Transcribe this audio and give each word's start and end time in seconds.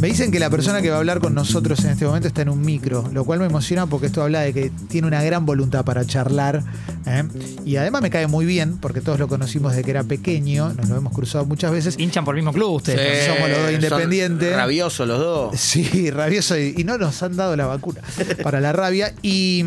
Me 0.00 0.08
dicen 0.08 0.30
que 0.30 0.38
la 0.40 0.48
persona 0.48 0.80
que 0.80 0.88
va 0.88 0.96
a 0.96 0.98
hablar 1.00 1.20
con 1.20 1.34
nosotros 1.34 1.84
en 1.84 1.90
este 1.90 2.06
momento 2.06 2.26
está 2.26 2.40
en 2.40 2.48
un 2.48 2.62
micro, 2.62 3.10
lo 3.12 3.24
cual 3.26 3.38
me 3.38 3.44
emociona 3.44 3.86
porque 3.86 4.06
esto 4.06 4.22
habla 4.22 4.40
de 4.40 4.54
que 4.54 4.72
tiene 4.88 5.06
una 5.06 5.22
gran 5.22 5.44
voluntad 5.44 5.84
para 5.84 6.06
charlar. 6.06 6.62
¿eh? 7.06 7.24
Y 7.66 7.76
además 7.76 8.00
me 8.00 8.08
cae 8.08 8.26
muy 8.26 8.46
bien 8.46 8.78
porque 8.78 9.02
todos 9.02 9.18
lo 9.18 9.28
conocimos 9.28 9.72
desde 9.72 9.84
que 9.84 9.90
era 9.90 10.02
pequeño, 10.02 10.72
nos 10.72 10.88
lo 10.88 10.96
hemos 10.96 11.12
cruzado 11.12 11.44
muchas 11.44 11.70
veces. 11.70 11.96
Hinchan 11.98 12.24
por 12.24 12.34
el 12.34 12.40
mismo 12.42 12.54
club 12.54 12.76
ustedes. 12.76 13.26
somos 13.26 13.50
los 13.50 13.58
dos 13.58 13.72
independientes. 13.72 14.56
Rabiosos 14.56 15.06
los 15.06 15.18
dos. 15.18 15.60
Sí, 15.60 16.10
rabioso. 16.10 16.58
Y, 16.58 16.76
y 16.78 16.84
no 16.84 16.96
nos 16.96 17.22
han 17.22 17.36
dado 17.36 17.54
la 17.54 17.66
vacuna 17.66 18.00
para 18.42 18.58
la 18.62 18.72
rabia. 18.72 19.12
Y, 19.20 19.62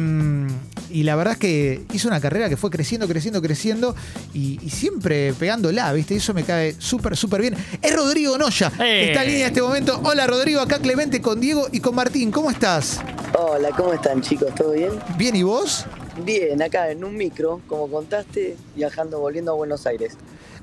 y 0.89 1.03
la 1.03 1.15
verdad 1.15 1.33
es 1.33 1.39
que 1.39 1.83
hizo 1.93 2.07
una 2.07 2.19
carrera 2.19 2.49
que 2.49 2.57
fue 2.57 2.71
creciendo, 2.71 3.07
creciendo, 3.07 3.39
creciendo 3.39 3.95
y, 4.33 4.59
y 4.63 4.71
siempre 4.71 5.33
pegándola, 5.33 5.93
¿viste? 5.93 6.15
Y 6.15 6.17
eso 6.17 6.33
me 6.33 6.43
cae 6.43 6.75
súper, 6.79 7.15
súper 7.15 7.41
bien. 7.41 7.55
Es 7.83 7.95
Rodrigo 7.95 8.35
Noya. 8.39 8.71
Eh. 8.79 9.09
Está 9.09 9.21
en 9.21 9.27
línea 9.27 9.45
en 9.45 9.49
este 9.49 9.61
momento. 9.61 10.01
Hola 10.03 10.22
Rodrigo, 10.27 10.61
acá 10.61 10.79
Clemente 10.79 11.21
con 11.21 11.39
Diego 11.39 11.67
y 11.71 11.79
con 11.79 11.95
Martín. 11.95 12.31
¿Cómo 12.31 12.49
estás? 12.51 13.01
Hola, 13.37 13.69
¿cómo 13.75 13.93
están 13.93 14.21
chicos? 14.21 14.53
¿Todo 14.55 14.71
bien? 14.71 14.91
¿Bien 15.17 15.35
y 15.35 15.43
vos? 15.43 15.85
Bien, 16.23 16.61
acá 16.61 16.91
en 16.91 17.03
un 17.03 17.15
micro, 17.15 17.61
como 17.67 17.89
contaste, 17.89 18.55
viajando, 18.75 19.19
volviendo 19.19 19.51
a 19.51 19.55
Buenos 19.55 19.85
Aires. 19.87 20.15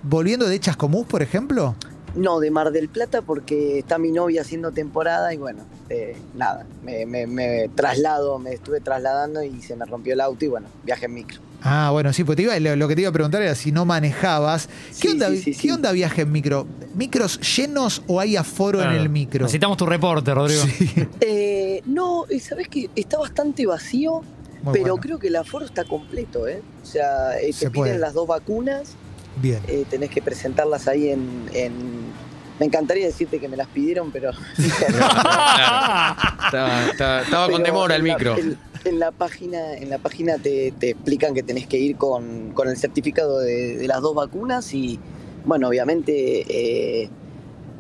¿Volviendo 0.03 0.47
de 0.49 0.59
Chascomús, 0.61 1.07
por 1.07 1.23
ejemplo? 1.23 1.75
No, 2.15 2.41
de 2.41 2.51
Mar 2.51 2.71
del 2.73 2.89
Plata 2.89 3.23
porque 3.23 3.79
está 3.79 3.99
mi 3.99 4.11
novia 4.11 4.43
haciendo 4.43 4.73
temporada 4.73 5.33
y 5.33 5.37
bueno, 5.37 5.63
eh, 5.89 6.17
nada, 6.35 6.67
me, 6.83 7.07
me- 7.07 7.27
me 7.27 7.69
traslado, 7.75 8.39
me 8.39 8.53
estuve 8.55 8.81
trasladando 8.81 9.43
y 9.45 9.63
se 9.63 9.77
me 9.77 9.85
rompió 9.85 10.15
el 10.15 10.21
auto 10.21 10.45
y 10.45 10.49
bueno, 10.49 10.69
viaje 10.85 11.07
en 11.07 11.15
micro. 11.15 11.41
Ah, 11.63 11.91
bueno, 11.93 12.13
sí, 12.13 12.25
pues 12.25 12.37
te 12.37 12.43
iba, 12.43 12.59
lo, 12.59 12.77
lo 12.77 12.89
que 12.89 12.95
te 12.95 13.03
iba 13.03 13.11
a 13.11 13.13
preguntar 13.13 13.43
era 13.43 13.55
si 13.55 13.73
no 13.73 13.85
manejabas. 13.85 14.67
¿Qué, 14.67 14.95
Sí, 14.95 15.09
onda, 15.09 15.29
sí, 15.31 15.37
sí, 15.43 15.53
¿qué 15.53 15.59
sí. 15.61 15.71
onda 15.71 15.93
viaje 15.93 16.23
en 16.23 16.33
micro? 16.33 16.67
¿Micros 16.95 17.39
llenos 17.57 18.03
o 18.07 18.21
hay 18.21 18.37
aforo 18.37 18.83
en 18.83 18.91
el 18.93 19.09
micro? 19.09 19.43
Necesitamos 19.43 19.77
tu 19.77 19.87
reporte, 19.87 20.33
Rodrigo. 20.35 20.63
Sí. 20.65 20.91
Eh, 21.21 21.83
no, 21.87 22.25
y 22.31 22.41
sabes 22.41 22.69
que 22.69 22.91
está 22.97 23.19
bastante 23.19 23.67
vacío, 23.67 24.23
Muy 24.63 24.73
pero 24.73 24.95
bueno. 24.95 24.97
creo 24.97 25.19
que 25.19 25.29
el 25.29 25.37
aforo 25.37 25.65
está 25.65 25.85
completo, 25.85 26.49
¿eh? 26.49 26.63
O 26.83 26.87
sea, 26.87 27.39
eh, 27.39 27.53
Se 27.53 27.67
te 27.67 27.71
puede. 27.71 27.91
piden 27.91 28.01
las 28.01 28.15
dos 28.15 28.27
vacunas, 28.27 28.95
Bien. 29.41 29.61
eh, 29.69 29.85
tenés 29.89 30.11
que 30.11 30.21
presentarlas 30.23 30.89
ahí 30.89 31.11
en, 31.11 31.49
en- 31.53 32.11
Me 32.59 32.67
encantaría 32.67 33.07
decirte 33.07 33.39
que 33.39 33.49
me 33.49 33.57
las 33.57 33.69
pidieron, 33.69 34.11
pero... 34.13 34.31
Estaba, 34.59 36.87
estaba- 36.91 37.21
estaba 37.23 37.51
con 37.51 37.63
demora 37.63 37.97
el 37.97 38.03
micro. 38.03 38.37
En, 38.37 38.59
en 38.85 38.99
la 38.99 39.11
página, 39.11 39.75
en 39.75 39.91
la 39.91 39.99
página 39.99 40.39
te, 40.39 40.73
te 40.73 40.91
explican 40.91 41.35
que 41.35 41.43
tenés 41.43 41.67
que 41.67 41.79
ir 41.79 41.97
con, 41.97 42.53
con 42.53 42.69
el 42.69 42.77
certificado 42.77 43.39
de, 43.39 43.77
de 43.77 43.87
las 43.87 44.01
dos 44.01 44.15
vacunas 44.15 44.73
y, 44.75 44.99
bueno, 45.45 45.69
obviamente, 45.69 46.45
eh, 46.49 47.11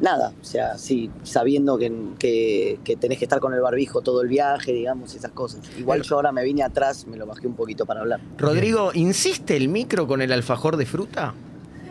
nada, 0.00 0.32
o 0.40 0.44
sea, 0.44 0.78
sí, 0.78 1.10
sabiendo 1.22 1.78
que, 1.78 1.92
que, 2.18 2.78
que 2.84 2.96
tenés 2.96 3.18
que 3.18 3.24
estar 3.24 3.40
con 3.40 3.54
el 3.54 3.60
barbijo 3.60 4.00
todo 4.00 4.22
el 4.22 4.28
viaje, 4.28 4.72
digamos, 4.72 5.14
esas 5.14 5.32
cosas. 5.32 5.60
Igual 5.78 6.02
yo 6.02 6.16
ahora 6.16 6.32
me 6.32 6.44
vine 6.44 6.62
atrás, 6.62 7.06
me 7.06 7.16
lo 7.16 7.26
bajé 7.26 7.46
un 7.46 7.54
poquito 7.54 7.86
para 7.86 8.00
hablar. 8.00 8.20
Rodrigo, 8.38 8.90
¿insiste 8.94 9.56
el 9.56 9.68
micro 9.68 10.06
con 10.06 10.22
el 10.22 10.32
alfajor 10.32 10.76
de 10.76 10.86
fruta? 10.86 11.34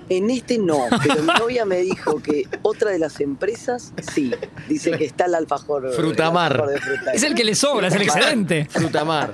En 0.10 0.30
este 0.32 0.58
no, 0.58 0.86
pero 1.04 1.22
mi 1.22 1.34
novia 1.40 1.66
me 1.66 1.78
dijo 1.82 2.22
que 2.22 2.48
otra 2.64 2.92
de 2.92 3.00
las 3.00 3.20
empresas, 3.20 3.94
sí, 4.14 4.32
dice 4.68 4.92
que 4.92 5.06
está 5.06 5.26
el 5.26 5.36
alfajor. 5.36 5.94
Frutamar. 5.94 6.54
el 6.54 6.62
alfajor 6.62 6.74
de 6.74 6.82
fruta. 6.82 7.12
Es 7.14 7.24
el 7.24 7.36
que 7.36 7.44
le 7.44 7.54
sobra, 7.56 7.88
es 7.90 7.94
el 7.96 8.02
excedente. 8.02 8.68
Frutamar. 8.72 9.32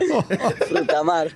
Frutamar. 0.67 1.31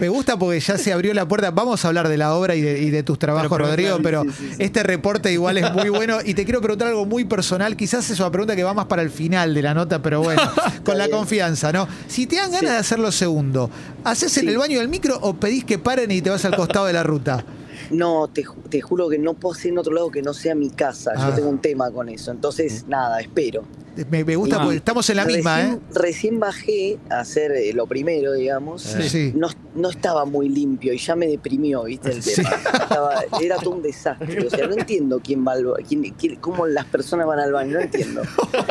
Me 0.00 0.08
gusta 0.08 0.38
porque 0.38 0.60
ya 0.60 0.76
se 0.78 0.92
abrió 0.92 1.14
la 1.14 1.26
puerta. 1.26 1.50
Vamos 1.50 1.84
a 1.84 1.88
hablar 1.88 2.08
de 2.08 2.16
la 2.18 2.34
obra 2.34 2.54
y 2.54 2.60
de, 2.60 2.80
y 2.80 2.90
de 2.90 3.02
tus 3.02 3.18
trabajos, 3.18 3.48
Pero, 3.50 3.64
pero, 3.64 3.68
Rodrigo, 3.70 3.96
sí, 3.96 4.02
pero 4.02 4.22
sí, 4.24 4.30
sí, 4.36 4.48
sí. 4.56 4.62
este 4.62 4.82
reporte 4.82 5.32
igual 5.32 5.58
es 5.58 5.72
muy 5.72 5.88
bueno. 5.88 6.18
Y 6.24 6.34
te 6.34 6.44
quiero 6.44 6.60
preguntar 6.60 6.88
algo 6.88 7.06
muy 7.06 7.24
personal. 7.24 7.76
Quizás 7.76 8.08
es 8.10 8.20
una 8.20 8.30
pregunta 8.30 8.54
que 8.54 8.64
va 8.64 8.74
más 8.74 8.86
para 8.86 9.02
el 9.02 9.10
final 9.10 9.54
de 9.54 9.62
la 9.62 9.74
nota, 9.74 10.02
pero 10.02 10.20
bueno, 10.22 10.42
con 10.84 10.98
la 10.98 11.06
bien. 11.06 11.16
confianza, 11.16 11.72
¿no? 11.72 11.88
Si 12.06 12.26
te 12.26 12.36
dan 12.36 12.50
ganas 12.50 12.60
Sí. 12.60 12.66
de 12.66 12.76
hacerlo 12.76 13.12
segundo, 13.12 13.70
¿haces 14.04 14.36
en 14.38 14.48
el 14.48 14.58
baño 14.58 14.78
del 14.80 14.88
micro 14.88 15.18
o 15.22 15.34
pedís 15.34 15.64
que 15.64 15.78
paren 15.78 16.10
y 16.10 16.20
te 16.20 16.30
vas 16.30 16.44
al 16.44 16.54
costado 16.56 16.86
de 16.86 16.92
la 16.92 17.02
ruta? 17.02 17.44
No, 17.90 18.28
te, 18.28 18.44
ju- 18.44 18.62
te 18.68 18.80
juro 18.80 19.08
que 19.08 19.18
no 19.18 19.34
puedo 19.34 19.54
hacer 19.54 19.72
en 19.72 19.78
otro 19.78 19.92
lado 19.92 20.10
que 20.10 20.22
no 20.22 20.34
sea 20.34 20.54
mi 20.54 20.70
casa. 20.70 21.12
Ah. 21.16 21.28
Yo 21.30 21.34
tengo 21.36 21.48
un 21.48 21.60
tema 21.60 21.90
con 21.90 22.08
eso. 22.08 22.30
Entonces, 22.30 22.84
nada, 22.88 23.20
espero. 23.20 23.64
Me, 24.10 24.24
me 24.24 24.36
gusta 24.36 24.56
Ah. 24.56 24.62
porque 24.62 24.76
estamos 24.76 25.08
en 25.10 25.16
la 25.16 25.24
misma, 25.24 25.62
¿eh? 25.62 25.78
Recién 25.94 26.38
bajé 26.38 26.98
a 27.10 27.20
hacer 27.20 27.50
eh, 27.52 27.72
lo 27.72 27.86
primero, 27.86 28.32
digamos. 28.32 28.82
Sí, 28.82 29.08
sí. 29.08 29.32
No, 29.34 29.48
no 29.78 29.90
estaba 29.90 30.24
muy 30.24 30.48
limpio 30.48 30.92
y 30.92 30.98
ya 30.98 31.14
me 31.16 31.26
deprimió, 31.26 31.84
¿viste? 31.84 32.10
El 32.12 32.22
Sí. 32.22 32.36
tema. 32.42 32.50
Estaba- 32.72 33.24
era 33.40 33.56
todo 33.56 33.70
un 33.70 33.82
desastre. 33.82 34.46
O 34.46 34.50
sea, 34.50 34.66
no 34.66 34.74
entiendo 34.74 35.20
quién 35.24 35.46
va 35.46 35.52
al 35.52 35.64
quién, 35.88 36.02
quién- 36.18 36.36
cómo 36.36 36.66
las 36.66 36.84
personas 36.86 37.26
van 37.26 37.38
al 37.38 37.52
baño. 37.52 37.74
No 37.74 37.80
entiendo. 37.80 38.22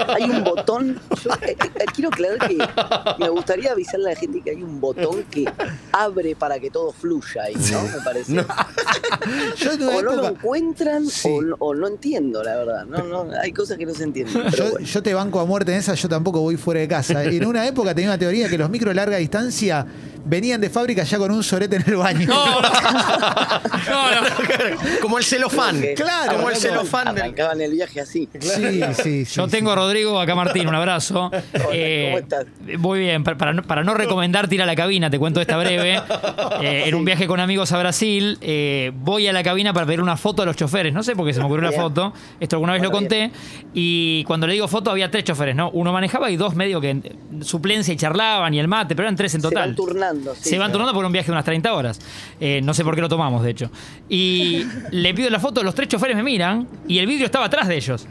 Hay 0.07 0.23
un 0.29 0.43
botón. 0.43 0.99
Yo 1.23 1.31
eh, 1.41 1.55
eh, 1.59 1.85
quiero 1.93 2.09
aclarar 2.09 2.47
que 2.47 2.57
me 3.19 3.29
gustaría 3.29 3.71
avisarle 3.71 4.11
a 4.11 4.13
la 4.13 4.19
gente 4.19 4.41
que 4.41 4.51
hay 4.51 4.61
un 4.63 4.79
botón 4.81 5.23
que 5.31 5.45
abre 5.91 6.35
para 6.35 6.59
que 6.59 6.69
todo 6.69 6.91
fluya 6.91 7.43
ahí, 7.43 7.55
¿no? 7.71 7.81
Me 7.83 8.03
parece. 8.03 8.33
Yo 9.57 9.71
o 9.97 10.01
no 10.01 10.15
lo 10.15 10.27
encuentran 10.29 11.05
Sí. 11.07 11.29
o, 11.29 11.41
no- 11.41 11.55
o 11.59 11.73
no 11.75 11.87
entiendo, 11.87 12.43
la 12.43 12.55
verdad. 12.57 12.85
No, 12.85 13.03
no, 13.03 13.27
hay 13.41 13.51
cosas 13.51 13.77
que 13.77 13.85
no 13.85 13.93
se 13.93 14.03
entienden. 14.03 14.43
Pero 14.51 14.57
Yo, 14.65 14.71
bueno. 14.71 14.85
yo 14.85 15.03
te 15.03 15.13
banco 15.13 15.39
a 15.39 15.45
muerte 15.45 15.71
en 15.71 15.79
esa, 15.79 15.93
yo 15.93 16.09
tampoco 16.09 16.41
voy 16.41 16.57
fuera 16.57 16.79
de 16.81 16.87
casa. 16.87 17.23
En 17.23 17.45
una 17.45 17.65
época 17.67 17.93
tenía 17.93 18.09
una 18.11 18.17
teoría 18.17 18.49
que 18.49 18.57
los 18.57 18.69
micros 18.69 18.91
de 18.91 18.95
larga 18.95 19.17
distancia 19.17 19.85
venían 20.27 20.61
de 20.61 20.69
fábrica 20.69 21.03
ya 21.03 21.17
con 21.17 21.31
un 21.31 21.43
sorete 21.43 21.77
en 21.77 21.83
el 21.87 21.95
baño. 21.95 22.27
No, 22.27 22.61
no. 22.61 22.67
No, 23.87 24.11
no. 24.11 24.99
Como 25.01 25.17
el 25.17 25.23
celofán. 25.23 25.79
Que 25.81 25.93
Claro, 25.93 26.35
Como 26.35 26.49
el 26.49 26.55
celofán 26.57 27.13
del. 27.15 27.23
Arrancaban 27.23 27.61
el 27.61 27.71
viaje 27.71 28.01
así. 28.01 28.27
Sí, 28.39 28.81
sí, 28.93 29.25
sí. 29.25 29.35
Yo 29.35 29.47
tengo 29.47 29.71
a 29.71 29.75
Rodrigo, 29.75 30.19
acá 30.19 30.35
Martín, 30.35 30.67
un 30.67 30.75
abrazo. 30.75 31.31
Eh, 31.73 32.07
¿cómo 32.11 32.17
estás? 32.19 32.45
Muy 32.79 32.99
bien, 32.99 33.23
para, 33.23 33.37
para 33.37 33.53
no, 33.53 33.63
para 33.63 33.83
no 33.83 33.93
recomendarte 33.93 34.55
ir 34.55 34.61
a 34.61 34.65
la 34.65 34.75
cabina, 34.75 35.09
te 35.09 35.19
cuento 35.19 35.41
esta 35.41 35.57
breve. 35.57 36.01
Eh, 36.61 36.83
en 36.87 36.95
un 36.95 37.05
viaje 37.05 37.27
con 37.27 37.39
amigos 37.39 37.71
a 37.71 37.77
Brasil, 37.77 38.37
eh, 38.41 38.91
voy 38.95 39.27
a 39.27 39.33
la 39.33 39.43
cabina 39.43 39.73
para 39.73 39.85
pedir 39.85 40.01
una 40.01 40.17
foto 40.17 40.41
a 40.41 40.45
los 40.45 40.55
choferes. 40.55 40.91
No 40.93 41.03
sé 41.03 41.15
por 41.15 41.25
qué 41.27 41.33
se 41.33 41.39
me 41.39 41.45
ocurrió 41.45 41.69
una 41.69 41.77
foto. 41.77 42.13
Esto 42.39 42.55
alguna 42.55 42.73
vez 42.73 42.81
lo 42.81 42.89
conté. 42.91 43.31
Y 43.73 44.23
cuando 44.23 44.47
le 44.47 44.53
digo 44.53 44.67
foto, 44.67 44.89
había 44.89 45.11
tres 45.11 45.23
choferes, 45.23 45.55
¿no? 45.55 45.69
Uno 45.71 45.91
manejaba 45.93 46.31
y 46.31 46.35
dos 46.37 46.55
medio 46.55 46.81
que 46.81 46.89
eh, 46.91 47.01
suplencia 47.41 47.93
y 47.93 47.97
charlaban 47.97 48.53
y 48.53 48.59
el 48.59 48.67
mate, 48.67 48.95
pero 48.95 49.07
eran 49.07 49.15
tres 49.15 49.35
en 49.35 49.41
Se 49.41 49.47
total. 49.49 49.69
van 49.69 49.75
turnando. 49.75 50.16
Sí. 50.39 50.49
Se 50.49 50.57
van 50.57 50.71
turnando 50.71 50.93
por 50.93 51.05
un 51.05 51.11
viaje 51.11 51.27
de 51.27 51.31
unas 51.31 51.45
30 51.45 51.73
horas. 51.73 51.99
Eh, 52.39 52.61
no 52.63 52.73
sé 52.73 52.83
por 52.83 52.95
qué 52.95 53.01
lo 53.01 53.09
tomamos, 53.09 53.43
de 53.43 53.51
hecho. 53.51 53.69
Y 54.09 54.63
le 54.91 55.13
pido 55.13 55.29
la 55.29 55.39
foto, 55.39 55.63
los 55.63 55.75
tres 55.75 55.87
choferes 55.87 56.15
me 56.15 56.23
miran 56.23 56.67
y 56.87 56.99
el 56.99 57.07
vidrio 57.07 57.25
estaba 57.25 57.45
atrás 57.45 57.67
de 57.67 57.75
ellos. 57.75 58.07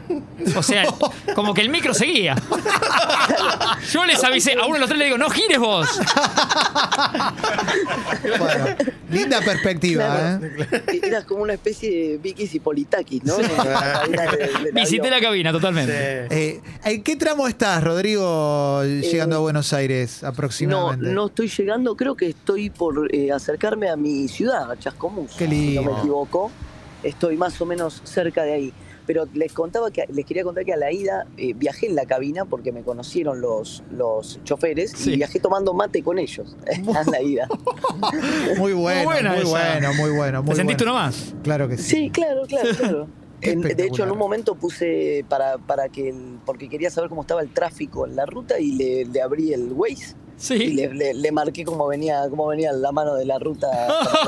O 0.55 0.63
sea, 0.63 0.85
como 1.35 1.53
que 1.53 1.61
el 1.61 1.69
micro 1.69 1.93
seguía. 1.93 2.35
Yo 3.91 4.05
les 4.05 4.23
avisé, 4.23 4.53
a 4.53 4.65
uno 4.65 4.75
de 4.75 4.79
los 4.79 4.89
tres 4.89 4.99
le 4.99 5.05
digo, 5.05 5.17
no 5.17 5.29
gires 5.29 5.59
vos. 5.59 5.87
Bueno, 8.39 8.65
linda 9.09 9.41
perspectiva, 9.41 10.05
Claro. 10.39 10.45
¿eh? 10.45 11.01
Eras 11.03 11.23
como 11.25 11.43
una 11.43 11.53
especie 11.53 11.89
de 12.11 12.17
Vikis 12.17 12.55
y 12.55 12.59
Politakis, 12.59 13.23
¿no? 13.23 13.35
Visité 14.73 15.09
la 15.09 15.19
cabina 15.21 15.51
totalmente. 15.51 16.27
Eh, 16.29 16.61
¿En 16.83 17.03
qué 17.03 17.15
tramo 17.15 17.47
estás, 17.47 17.83
Rodrigo, 17.83 18.83
llegando 18.83 19.37
a 19.37 19.39
Buenos 19.39 19.73
Aires 19.73 20.19
No, 20.21 20.29
aproximadamente? 20.29 21.09
no 21.11 21.27
estoy 21.27 21.47
llegando, 21.49 21.95
creo 21.95 22.15
que 22.15 22.27
estoy 22.29 22.69
por 22.69 23.13
eh, 23.13 23.31
acercarme 23.31 23.89
a 23.89 23.95
mi 23.95 24.27
ciudad, 24.27 24.71
a 24.71 24.77
Chascomús. 24.77 25.31
Qué 25.37 25.47
Si 25.47 25.75
no 25.75 25.81
lindo. 25.81 25.93
me 25.93 25.99
equivoco, 25.99 26.51
estoy 27.03 27.37
más 27.37 27.59
o 27.61 27.65
menos 27.65 28.01
cerca 28.03 28.43
de 28.43 28.53
ahí. 28.53 28.73
Pero 29.07 29.25
les 29.33 29.53
contaba 29.53 29.89
que 29.89 30.05
les 30.13 30.25
quería 30.25 30.43
contar 30.43 30.63
que 30.65 30.73
a 30.73 30.77
la 30.77 30.91
ida 30.91 31.25
eh, 31.37 31.53
viajé 31.55 31.87
en 31.87 31.95
la 31.95 32.05
cabina 32.05 32.45
porque 32.45 32.71
me 32.71 32.83
conocieron 32.83 33.41
los, 33.41 33.81
los 33.89 34.39
choferes 34.43 34.91
Sí. 34.91 35.13
y 35.13 35.15
viajé 35.15 35.39
tomando 35.39 35.73
mate 35.73 36.03
con 36.03 36.19
ellos 36.19 36.55
a 36.95 37.09
la 37.09 37.21
ida. 37.21 37.47
Muy 38.57 38.73
bueno, 38.73 39.09
muy, 39.09 39.43
bueno, 39.45 39.93
muy 39.93 40.11
bueno. 40.15 40.43
Muy 40.43 40.51
¿Te 40.51 40.55
sentiste 40.57 40.83
bueno. 40.83 40.97
uno 40.99 41.05
más? 41.05 41.33
Claro 41.43 41.67
que 41.67 41.77
sí. 41.77 41.83
Sí, 41.83 42.09
claro, 42.11 42.41
claro, 42.47 42.69
claro. 42.77 43.07
En- 43.41 43.61
de 43.61 43.83
hecho, 43.85 44.03
en 44.03 44.09
un 44.11 44.17
momento 44.17 44.55
puse 44.55 45.23
para, 45.29 45.59
para 45.59 45.89
que 45.89 46.09
el, 46.09 46.39
porque 46.43 46.67
quería 46.67 46.89
saber 46.89 47.07
cómo 47.07 47.21
estaba 47.21 47.41
el 47.41 47.49
tráfico 47.53 48.07
en 48.07 48.15
la 48.15 48.25
ruta 48.25 48.59
y 48.59 48.71
le, 48.71 49.05
le 49.05 49.21
abrí 49.21 49.53
el 49.53 49.71
Waze 49.73 50.15
y 50.37 50.41
Sí. 50.41 50.57
le, 50.73 50.93
le- 50.93 51.13
le 51.13 51.31
marqué 51.31 51.63
cómo 51.63 51.87
venía, 51.87 52.21
cómo 52.29 52.47
venía 52.47 52.71
la 52.71 52.91
mano 52.91 53.15
de 53.15 53.25
la 53.25 53.39
ruta 53.39 53.67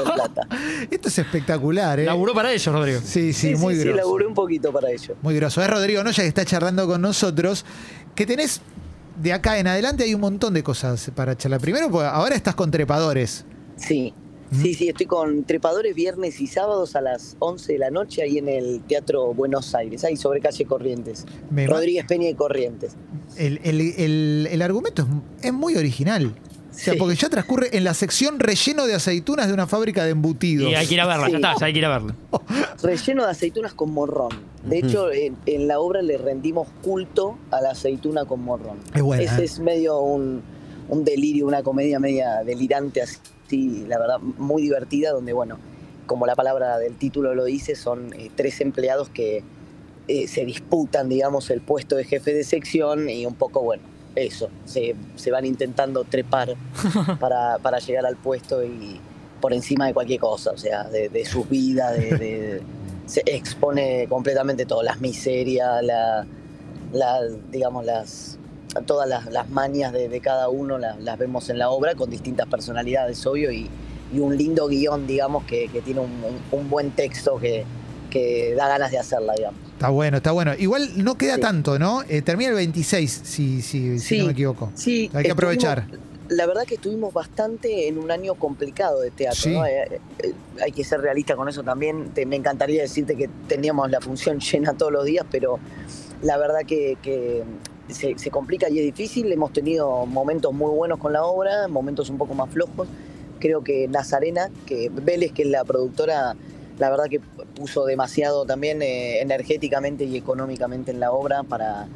para 0.04 0.16
Plata. 0.16 0.48
Esto 0.92 1.08
es 1.08 1.20
espectacular, 1.20 2.00
¿eh? 2.00 2.06
Laburó 2.06 2.34
para 2.34 2.52
ellos, 2.52 2.74
Rodrigo. 2.74 3.00
Sí, 3.04 3.32
sí, 3.34 3.56
muy 3.56 3.76
sí, 3.76 3.82
grosso. 3.82 3.98
laburé 3.98 4.26
un 4.26 4.34
poquito 4.34 4.72
para 4.74 4.90
ello. 4.92 5.16
Muy 5.22 5.36
grosso. 5.36 5.62
Es 5.62 5.70
Rodrigo 5.70 6.04
Noya 6.04 6.24
que 6.24 6.28
está 6.28 6.46
charlando 6.46 6.88
con 6.88 7.02
nosotros. 7.02 7.64
Que 8.16 8.26
tenés 8.26 8.62
de 9.22 9.34
acá 9.34 9.60
en 9.60 9.68
adelante 9.68 10.04
hay 10.04 10.14
un 10.16 10.22
montón 10.22 10.54
de 10.54 10.64
cosas 10.64 11.12
para 11.16 11.38
charlar. 11.38 11.60
Primero, 11.62 11.90
porque 11.92 12.08
ahora 12.08 12.36
estás 12.36 12.56
con 12.56 12.72
trepadores. 12.72 13.46
Sí. 13.76 14.14
Sí, 14.52 14.74
sí, 14.74 14.90
estoy 14.90 15.06
con 15.06 15.44
trepadores 15.44 15.94
viernes 15.94 16.42
y 16.42 16.48
sábados 16.48 16.96
a 16.96 17.02
las 17.02 17.36
11 17.38 17.74
de 17.74 17.78
la 17.78 17.92
noche 17.92 18.24
ahí 18.24 18.40
en 18.40 18.50
el 18.50 18.82
Teatro 18.88 19.32
Buenos 19.36 19.76
Aires, 19.76 20.04
ahí 20.04 20.18
sobre 20.18 20.40
calle 20.40 20.66
Corrientes. 20.66 21.24
Me 21.52 21.68
Rodríguez 21.68 22.06
Peña 22.08 22.28
y 22.30 22.34
Corrientes. 22.34 22.94
El, 23.38 23.60
el- 23.64 23.82
el- 23.82 24.48
el 24.52 24.62
argumento 24.62 25.04
es, 25.42 25.46
es 25.48 25.54
muy 25.54 25.76
original. 25.76 26.34
sea, 26.72 26.94
Sí. 26.94 27.00
porque 27.00 27.16
ya 27.16 27.28
transcurre 27.30 27.76
en 27.76 27.84
la 27.84 27.94
sección 27.94 28.40
relleno 28.40 28.86
de 28.88 28.94
aceitunas 28.96 29.48
de 29.48 29.54
una 29.54 29.68
fábrica 29.68 30.06
de 30.06 30.12
embutidos. 30.12 30.72
Y 30.72 30.76
hay 30.76 30.88
que 30.88 30.94
ir 30.94 31.02
a 31.02 31.08
verla, 31.08 31.26
Sí. 31.26 31.32
ya 31.34 31.38
está, 31.38 31.56
ya 31.60 31.66
hay 31.66 31.74
que 31.74 31.80
ir 31.80 31.86
a 31.86 31.90
verla. 31.90 32.16
Relleno 32.84 33.26
de 33.26 33.32
aceitunas 33.32 33.74
con 33.74 33.92
morrón. 33.92 34.30
De 34.64 34.78
hecho, 34.80 35.12
en, 35.12 35.36
en 35.46 35.68
la 35.68 35.80
obra 35.82 36.02
le 36.02 36.18
rendimos 36.18 36.68
culto 36.82 37.38
a 37.52 37.60
la 37.60 37.72
aceituna 37.72 38.24
con 38.26 38.42
morrón. 38.44 38.78
Es 38.94 39.02
buena, 39.02 39.24
Ese 39.24 39.42
¿eh? 39.42 39.46
es 39.46 39.60
medio 39.60 40.00
un, 40.00 40.42
un 40.88 41.04
delirio, 41.04 41.48
una 41.48 41.64
comedia 41.64 42.00
media 42.00 42.44
delirante, 42.46 43.02
así, 43.02 43.84
la 43.88 43.98
verdad, 44.00 44.20
muy 44.20 44.62
divertida, 44.62 45.12
donde, 45.12 45.34
bueno, 45.34 45.58
como 46.06 46.26
la 46.26 46.36
palabra 46.36 46.78
del 46.78 46.96
título 46.96 47.36
lo 47.36 47.44
dice, 47.44 47.76
son 47.76 48.14
eh, 48.14 48.30
tres 48.36 48.62
empleados 48.62 49.10
que 49.10 49.44
eh, 50.10 50.28
se 50.28 50.44
disputan, 50.46 51.08
digamos, 51.08 51.50
el 51.52 51.62
puesto 51.62 51.96
de 51.96 52.04
jefe 52.04 52.34
de 52.34 52.44
sección 52.44 53.10
y 53.10 53.26
un 53.26 53.36
poco, 53.36 53.62
bueno, 53.62 53.84
eso, 54.16 54.50
se, 54.66 54.96
se 55.16 55.32
van 55.32 55.46
intentando 55.46 56.04
trepar 56.04 56.56
para, 57.20 57.58
para 57.60 57.80
llegar 57.80 58.06
al 58.06 58.16
puesto 58.18 58.64
y 58.64 59.00
por 59.40 59.54
encima 59.54 59.86
de 59.88 59.94
cualquier 59.94 60.20
cosa, 60.20 60.52
o 60.52 60.58
sea, 60.58 60.84
de, 60.86 61.10
de 61.10 61.24
su 61.26 61.44
vida, 61.46 61.92
de, 61.92 62.18
de- 62.18 62.62
se 63.06 63.24
expone 63.26 64.06
completamente 64.10 64.66
todo, 64.66 64.84
las 64.84 65.00
miserias, 65.02 65.82
la, 65.84 66.26
la- 66.92 67.22
digamos, 67.52 67.86
las 67.86 68.38
todas 68.86 69.08
las, 69.10 69.26
las 69.32 69.50
mañas 69.50 69.92
de, 69.94 70.10
de 70.10 70.20
cada 70.20 70.48
uno 70.50 70.78
las, 70.78 71.00
las 71.00 71.18
vemos 71.18 71.50
en 71.50 71.58
la 71.58 71.70
obra 71.72 71.96
con 71.96 72.10
distintas 72.10 72.48
personalidades, 72.48 73.26
obvio, 73.26 73.52
y, 73.52 73.68
y 74.14 74.20
un 74.20 74.38
lindo 74.38 74.68
guion, 74.68 75.08
digamos, 75.08 75.44
que, 75.46 75.70
que 75.70 75.82
tiene 75.82 76.02
un, 76.02 76.12
un- 76.24 76.60
un 76.60 76.70
buen 76.70 76.92
texto 76.92 77.38
que, 77.40 77.64
que 78.12 78.54
da 78.56 78.68
ganas 78.68 78.92
de 78.92 79.00
hacerla, 79.00 79.34
digamos. 79.36 79.60
Está 79.80 79.92
bueno, 79.92 80.18
está 80.18 80.32
bueno. 80.34 80.52
Igual 80.60 80.90
no 81.02 81.16
queda 81.18 81.36
Sí. 81.36 81.40
tanto, 81.42 81.80
¿no? 81.80 82.04
Eh, 82.10 82.22
termina 82.22 82.50
el 82.50 82.56
26, 82.58 83.22
si, 83.24 83.62
si, 83.62 84.18
no 84.18 84.26
me 84.26 84.32
equivoco. 84.34 84.70
Sí, 84.76 85.10
Hay 85.14 85.24
que 85.24 85.32
aprovechar. 85.32 85.86
La 86.28 86.46
verdad 86.46 86.64
que 86.66 86.76
estuvimos 86.76 87.14
bastante 87.14 87.88
en 87.88 87.98
un 87.98 88.12
año 88.12 88.36
complicado 88.36 89.00
de 89.00 89.10
teatro, 89.12 89.40
Sí. 89.42 89.52
¿no? 89.52 89.66
Eh, 89.66 90.02
eh, 90.22 90.34
hay 90.62 90.74
que 90.74 90.84
ser 90.84 91.00
realista 91.00 91.38
con 91.38 91.48
eso 91.48 91.64
también. 91.64 92.10
Te- 92.10 92.26
me 92.26 92.36
encantaría 92.36 92.82
decirte 92.82 93.16
que 93.16 93.30
teníamos 93.48 93.90
la 93.90 94.02
función 94.02 94.40
llena 94.52 94.74
todos 94.74 94.92
los 94.92 95.06
días, 95.06 95.26
pero 95.32 95.60
la 96.24 96.36
verdad 96.38 96.66
que, 96.68 96.98
que 97.02 97.44
se, 97.88 98.20
se 98.20 98.30
complica 98.32 98.70
y 98.70 98.80
es 98.80 98.84
difícil. 98.86 99.32
Hemos 99.32 99.54
tenido 99.54 100.06
momentos 100.06 100.52
muy 100.54 100.72
buenos 100.76 101.00
con 101.00 101.14
la 101.14 101.24
obra, 101.24 101.70
momentos 101.70 102.10
un 102.10 102.18
poco 102.18 102.34
más 102.34 102.50
flojos. 102.50 102.90
Creo 103.40 103.64
que 103.64 103.88
Nazarena, 103.88 104.50
que 104.66 104.90
Vélez, 104.94 105.32
que 105.32 105.44
es 105.44 105.48
la 105.48 105.64
productora, 105.64 106.36
la 106.80 106.90
verdad 106.90 107.06
que 107.10 107.20
puso 107.20 107.86
demasiado 107.86 108.46
también 108.46 108.82
eh, 108.82 109.20
energéticamente 109.22 110.06
y 110.06 110.18
económicamente 110.18 110.92
en 110.92 111.00
la 111.00 111.12
obra 111.12 111.44
para, 111.44 111.88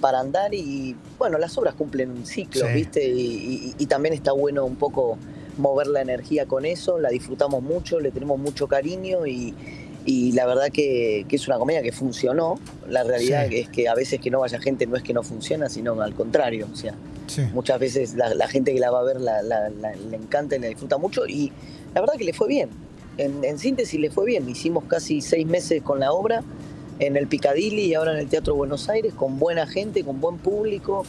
para 0.00 0.20
andar 0.20 0.54
y 0.54 0.96
bueno, 1.18 1.38
las 1.38 1.56
obras 1.58 1.74
cumplen 1.74 2.10
un 2.10 2.26
ciclo, 2.26 2.66
Sí. 2.66 2.72
¿viste? 2.74 3.06
Y, 3.08 3.20
y- 3.20 3.74
y 3.78 3.86
también 3.86 4.14
está 4.14 4.32
bueno 4.32 4.64
un 4.64 4.76
poco 4.76 5.18
mover 5.58 5.88
la 5.88 6.00
energía 6.00 6.46
con 6.46 6.64
eso, 6.64 6.98
la 6.98 7.10
disfrutamos 7.10 7.62
mucho, 7.62 8.00
le 8.00 8.10
tenemos 8.10 8.38
mucho 8.38 8.66
cariño 8.66 9.26
y, 9.26 9.54
y 10.06 10.32
la 10.32 10.46
verdad 10.46 10.70
que, 10.72 11.26
que 11.28 11.36
es 11.36 11.46
una 11.46 11.58
comedia 11.58 11.82
que 11.82 11.92
funcionó. 11.92 12.58
La 12.88 13.02
realidad 13.04 13.46
Sí. 13.50 13.56
es 13.58 13.68
que 13.68 13.88
a 13.88 13.94
veces 13.94 14.20
que 14.20 14.30
no 14.30 14.40
vaya 14.40 14.58
gente 14.58 14.86
no 14.86 14.96
es 14.96 15.02
que 15.02 15.12
no 15.12 15.22
funciona, 15.22 15.68
sino 15.68 16.00
al 16.00 16.14
contrario. 16.14 16.66
O 16.72 16.76
sea, 16.76 16.94
Sí. 17.26 17.42
muchas 17.52 17.78
veces 17.78 18.14
la, 18.14 18.34
la 18.34 18.48
gente 18.48 18.72
que 18.72 18.80
la 18.80 18.90
va 18.90 19.00
a 19.00 19.04
ver 19.04 19.20
la- 19.20 19.42
le 19.42 20.16
encanta 20.16 20.56
y 20.56 20.60
la 20.60 20.68
disfruta 20.68 20.96
mucho 20.96 21.26
y 21.26 21.52
la 21.94 22.00
verdad 22.00 22.14
que 22.16 22.24
le 22.24 22.32
fue 22.32 22.48
bien. 22.48 22.70
En, 23.20 23.58
síntesis 23.58 24.00
le 24.00 24.10
fue 24.10 24.26
bien. 24.26 24.48
Hicimos 24.48 24.84
casi 24.84 25.20
seis 25.20 25.46
meses 25.46 25.82
con 25.82 26.00
la 26.00 26.12
obra 26.12 26.42
en 26.98 27.16
el 27.16 27.26
Picadilly 27.26 27.82
y 27.82 27.94
ahora 27.94 28.12
en 28.12 28.18
el 28.18 28.28
Teatro 28.28 28.54
Buenos 28.54 28.88
Aires 28.88 29.14
con 29.14 29.38
buena 29.38 29.66
gente, 29.66 30.04
con 30.04 30.20
buen 30.20 30.38
público 30.38 31.04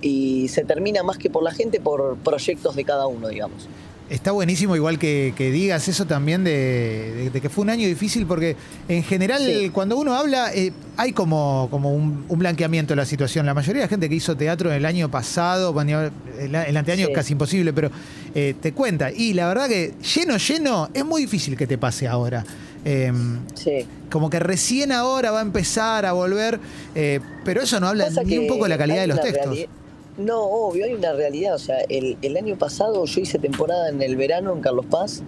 y 0.00 0.48
se 0.48 0.64
termina 0.64 1.02
más 1.02 1.18
que 1.18 1.30
por 1.30 1.42
la 1.42 1.52
gente 1.52 1.80
por 1.80 2.16
proyectos 2.16 2.76
de 2.76 2.84
cada 2.84 3.06
uno, 3.06 3.28
digamos. 3.28 3.68
Está 4.10 4.32
buenísimo 4.32 4.74
igual 4.74 4.98
que, 4.98 5.32
que 5.36 5.52
digas 5.52 5.86
eso 5.86 6.04
también 6.04 6.42
de, 6.42 6.50
de- 7.16 7.30
de 7.30 7.40
que 7.40 7.48
fue 7.48 7.62
un 7.62 7.70
año 7.70 7.86
difícil 7.86 8.26
porque 8.26 8.56
en 8.88 9.04
general 9.04 9.40
Sí. 9.46 9.70
cuando 9.70 9.96
uno 9.96 10.14
habla 10.14 10.52
eh, 10.52 10.72
hay 10.96 11.12
como, 11.12 11.68
como 11.70 11.94
un, 11.94 12.24
un 12.28 12.38
blanqueamiento 12.40 12.92
de 12.92 12.96
la 12.96 13.06
situación. 13.06 13.46
La 13.46 13.54
mayoría 13.54 13.82
de 13.82 13.86
la 13.86 13.88
gente 13.88 14.08
que 14.08 14.16
hizo 14.16 14.36
teatro 14.36 14.68
en 14.70 14.76
el 14.78 14.84
año 14.84 15.08
pasado, 15.10 15.72
el, 15.80 16.54
el 16.54 16.76
anteaño 16.76 17.06
Sí. 17.06 17.12
es 17.12 17.16
casi 17.16 17.32
imposible, 17.34 17.72
pero 17.72 17.90
eh, 18.34 18.54
te 18.60 18.72
cuenta. 18.72 19.12
Y 19.12 19.32
la 19.34 19.46
verdad 19.46 19.68
que 19.68 19.94
lleno, 20.16 20.36
lleno, 20.38 20.90
es 20.92 21.04
muy 21.04 21.22
difícil 21.22 21.56
que 21.56 21.68
te 21.68 21.78
pase 21.78 22.08
ahora. 22.08 22.44
Eh, 22.84 23.12
Sí. 23.54 23.86
como 24.10 24.28
que 24.28 24.40
recién 24.40 24.90
ahora 24.90 25.30
va 25.30 25.38
a 25.38 25.42
empezar 25.42 26.04
a 26.04 26.12
volver, 26.12 26.58
eh, 26.96 27.20
pero 27.44 27.62
eso 27.62 27.78
no 27.78 27.86
habla 27.88 28.08
ni 28.24 28.38
un 28.38 28.48
poco 28.48 28.64
de 28.64 28.70
la 28.70 28.78
calidad 28.78 29.02
de 29.02 29.06
los 29.06 29.20
textos. 29.20 29.54
reali- 29.56 29.68
No, 30.20 30.42
obvio, 30.44 30.84
hay 30.84 30.94
una 30.94 31.12
realidad. 31.12 31.54
O 31.54 31.58
sea, 31.58 31.78
el, 31.88 32.16
el 32.22 32.36
año 32.36 32.56
pasado 32.56 33.04
yo 33.04 33.20
hice 33.20 33.38
temporada 33.38 33.88
en 33.88 34.02
el 34.02 34.16
verano 34.16 34.52
en 34.52 34.60
Carlos 34.60 34.86
Paz, 34.86 35.22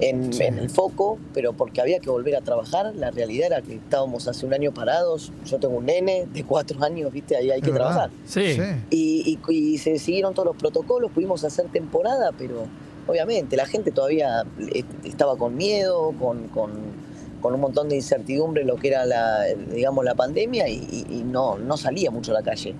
en, 0.00 0.32
Sí. 0.32 0.42
en 0.42 0.58
el 0.58 0.68
foco, 0.68 1.18
pero 1.32 1.52
porque 1.52 1.80
había 1.80 2.00
que 2.00 2.10
volver 2.10 2.34
a 2.36 2.40
trabajar. 2.40 2.92
La 2.96 3.10
realidad 3.10 3.46
era 3.48 3.62
que 3.62 3.74
estábamos 3.74 4.26
hace 4.26 4.44
un 4.46 4.52
año 4.54 4.72
parados. 4.72 5.30
Yo 5.46 5.58
tengo 5.58 5.76
un 5.76 5.86
nene 5.86 6.26
de 6.32 6.44
cuatro 6.44 6.82
años, 6.82 7.12
¿viste? 7.12 7.36
Ahí 7.36 7.50
hay 7.50 7.60
que 7.60 7.70
verdad. 7.70 7.86
trabajar. 7.86 8.10
Sí. 8.26 8.56
Y, 8.90 9.38
y- 9.48 9.54
y 9.54 9.78
se 9.78 9.98
siguieron 9.98 10.34
todos 10.34 10.46
los 10.46 10.56
protocolos, 10.56 11.10
pudimos 11.12 11.44
hacer 11.44 11.66
temporada, 11.66 12.32
pero 12.36 12.64
obviamente 13.06 13.56
la 13.56 13.66
gente 13.66 13.92
todavía 13.92 14.44
eh, 14.74 14.82
estaba 15.04 15.36
con 15.36 15.56
miedo, 15.56 16.12
con, 16.18 16.48
con- 16.48 17.01
con 17.42 17.52
un 17.54 17.60
montón 17.60 17.88
de 17.88 17.96
incertidumbre 17.96 18.64
lo 18.64 18.76
que 18.76 18.88
era 18.88 19.04
la, 19.04 19.44
digamos, 19.74 20.04
la 20.04 20.14
pandemia 20.14 20.68
y, 20.68 21.24
no, 21.26 21.58
no 21.58 21.76
salía 21.76 22.10
mucho 22.10 22.30
a 22.30 22.34
la 22.34 22.42
calle. 22.42 22.74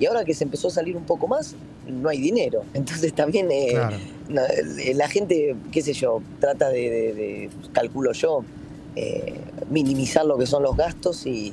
Y 0.00 0.06
ahora 0.06 0.24
que 0.24 0.34
se 0.34 0.44
empezó 0.44 0.68
a 0.68 0.70
salir 0.70 0.96
un 0.96 1.04
poco 1.04 1.28
más, 1.28 1.54
no 1.86 2.08
hay 2.08 2.18
dinero. 2.20 2.62
Entonces 2.74 3.12
también 3.12 3.48
eh, 3.50 3.68
Claro. 3.72 3.96
no, 4.28 4.42
eh, 4.42 4.94
la 4.94 5.08
gente, 5.08 5.54
qué 5.70 5.82
sé 5.82 5.92
yo, 5.92 6.20
trata 6.40 6.70
de, 6.70 6.90
de- 6.90 7.14
de, 7.14 7.50
calculo 7.72 8.12
yo, 8.12 8.42
eh, 8.96 9.34
minimizar 9.70 10.24
lo 10.24 10.38
que 10.38 10.46
son 10.46 10.62
los 10.62 10.74
gastos 10.76 11.26
y, 11.26 11.52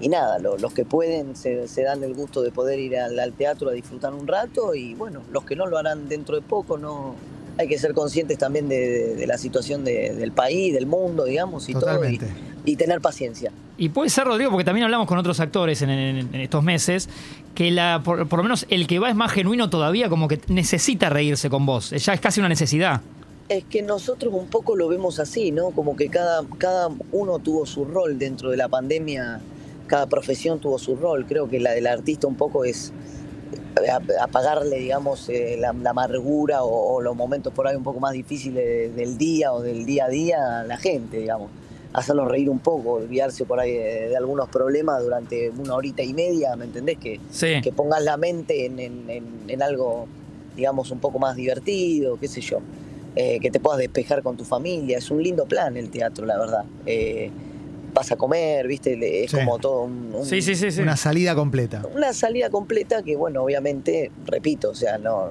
y 0.00 0.08
nada, 0.10 0.38
lo- 0.38 0.58
los 0.58 0.74
que 0.74 0.84
pueden 0.84 1.34
se, 1.36 1.66
se 1.68 1.82
dan 1.82 2.04
el 2.04 2.14
gusto 2.14 2.42
de 2.42 2.50
poder 2.50 2.78
ir 2.78 2.98
al, 2.98 3.18
al 3.18 3.32
teatro 3.32 3.70
a 3.70 3.72
disfrutar 3.72 4.12
un 4.12 4.26
rato 4.26 4.74
y 4.74 4.94
bueno, 4.94 5.22
los 5.32 5.44
que 5.44 5.56
no 5.56 5.66
lo 5.66 5.78
harán 5.78 6.08
dentro 6.08 6.36
de 6.36 6.42
poco, 6.42 6.76
no 6.76 7.14
hay 7.58 7.68
que 7.68 7.78
ser 7.78 7.94
conscientes 7.94 8.36
también 8.38 8.68
de, 8.68 8.76
de- 8.88 9.14
de 9.14 9.26
la 9.26 9.38
situación 9.38 9.84
de- 9.84 10.14
del 10.14 10.32
país, 10.32 10.74
del 10.74 10.86
mundo, 10.86 11.24
digamos, 11.24 11.68
y 11.68 11.72
Totalmente. 11.72 12.26
todo, 12.26 12.36
y, 12.64 12.72
y 12.72 12.76
tener 12.76 13.00
paciencia. 13.00 13.52
Y 13.76 13.88
puede 13.88 14.08
ser, 14.10 14.24
Rodrigo, 14.24 14.50
porque 14.50 14.64
también 14.64 14.84
hablamos 14.84 15.06
con 15.06 15.18
otros 15.18 15.38
actores 15.40 15.82
en, 15.82 15.90
en- 15.90 16.34
en 16.34 16.40
estos 16.40 16.62
meses, 16.64 17.08
que 17.54 17.70
la, 17.70 18.02
por, 18.04 18.26
por 18.28 18.38
lo 18.38 18.42
menos 18.44 18.66
el 18.70 18.86
que 18.86 18.98
va 18.98 19.08
es 19.08 19.14
más 19.16 19.30
genuino 19.32 19.70
todavía, 19.70 20.08
como 20.08 20.26
que 20.28 20.40
necesita 20.48 21.08
reírse 21.10 21.48
con 21.50 21.66
vos. 21.66 21.90
Ya 21.90 22.12
es 22.14 22.20
casi 22.20 22.40
una 22.40 22.48
necesidad. 22.48 23.00
Es 23.48 23.62
que 23.64 23.82
nosotros 23.82 24.32
un 24.34 24.46
poco 24.46 24.74
lo 24.74 24.88
vemos 24.88 25.20
así, 25.20 25.50
¿no? 25.52 25.70
Como 25.70 25.96
que 25.96 26.08
cada, 26.08 26.42
cada 26.58 26.88
uno 27.12 27.38
tuvo 27.40 27.66
su 27.66 27.84
rol 27.84 28.18
dentro 28.18 28.50
de 28.50 28.56
la 28.56 28.68
pandemia, 28.68 29.40
cada 29.86 30.06
profesión 30.06 30.60
tuvo 30.60 30.78
su 30.78 30.96
rol. 30.96 31.26
Creo 31.28 31.48
que 31.50 31.60
la 31.60 31.72
del 31.72 31.86
artista 31.86 32.26
un 32.26 32.36
poco 32.36 32.64
es 32.64 32.90
apagarle, 34.20 34.78
digamos, 34.78 35.28
eh, 35.28 35.56
la, 35.58 35.72
la 35.72 35.90
amargura 35.90 36.62
o, 36.64 36.94
o 36.94 37.00
los 37.00 37.16
momentos 37.16 37.52
por 37.52 37.66
ahí 37.66 37.76
un 37.76 37.82
poco 37.84 38.00
más 38.00 38.12
difíciles 38.12 38.64
de- 38.64 38.90
del 38.90 39.18
día 39.18 39.52
o 39.52 39.60
del 39.62 39.84
día 39.86 40.06
a 40.06 40.08
día 40.08 40.60
a 40.60 40.64
la 40.64 40.76
gente, 40.76 41.18
digamos. 41.18 41.50
Hacerlos 41.92 42.28
reír 42.28 42.50
un 42.50 42.58
poco, 42.58 42.94
olvidarse 42.94 43.44
por 43.44 43.60
ahí 43.60 43.72
de, 43.72 44.08
de 44.08 44.16
algunos 44.16 44.48
problemas 44.48 45.02
durante 45.02 45.50
una 45.50 45.74
horita 45.76 46.02
y 46.02 46.12
media, 46.12 46.56
¿me 46.56 46.64
entendés? 46.64 46.98
Que, 46.98 47.20
Sí. 47.30 47.60
que 47.62 47.70
pongas 47.72 48.02
la 48.02 48.16
mente 48.16 48.66
en, 48.66 48.78
en- 48.80 49.08
en- 49.10 49.44
en 49.48 49.62
algo, 49.62 50.06
digamos, 50.56 50.90
un 50.90 50.98
poco 50.98 51.18
más 51.20 51.36
divertido, 51.36 52.18
qué 52.18 52.26
sé 52.28 52.40
yo. 52.40 52.58
Eh, 53.16 53.38
que 53.40 53.48
te 53.52 53.60
puedas 53.60 53.78
despejar 53.78 54.24
con 54.24 54.36
tu 54.36 54.44
familia. 54.44 54.98
Es 54.98 55.08
un 55.12 55.22
lindo 55.22 55.46
plan 55.46 55.76
el 55.76 55.88
teatro, 55.90 56.26
la 56.26 56.36
verdad. 56.36 56.64
Eh, 56.84 57.30
vas 57.94 58.10
a 58.12 58.16
comer, 58.16 58.66
¿viste? 58.66 59.24
Es 59.24 59.30
Sí. 59.30 59.36
como 59.38 59.58
todo 59.58 59.82
un, 59.84 60.12
un- 60.14 60.26
Sí, 60.26 60.42
sí, 60.42 60.54
sí. 60.56 60.70
sí. 60.70 60.80
Una 60.82 60.96
salida 60.96 61.34
completa. 61.34 61.82
una 61.94 62.12
salida 62.12 62.50
completa 62.50 63.02
que, 63.02 63.16
bueno, 63.16 63.42
obviamente, 63.42 64.10
repito, 64.26 64.70
o 64.70 64.74
sea, 64.74 64.98
no, 64.98 65.28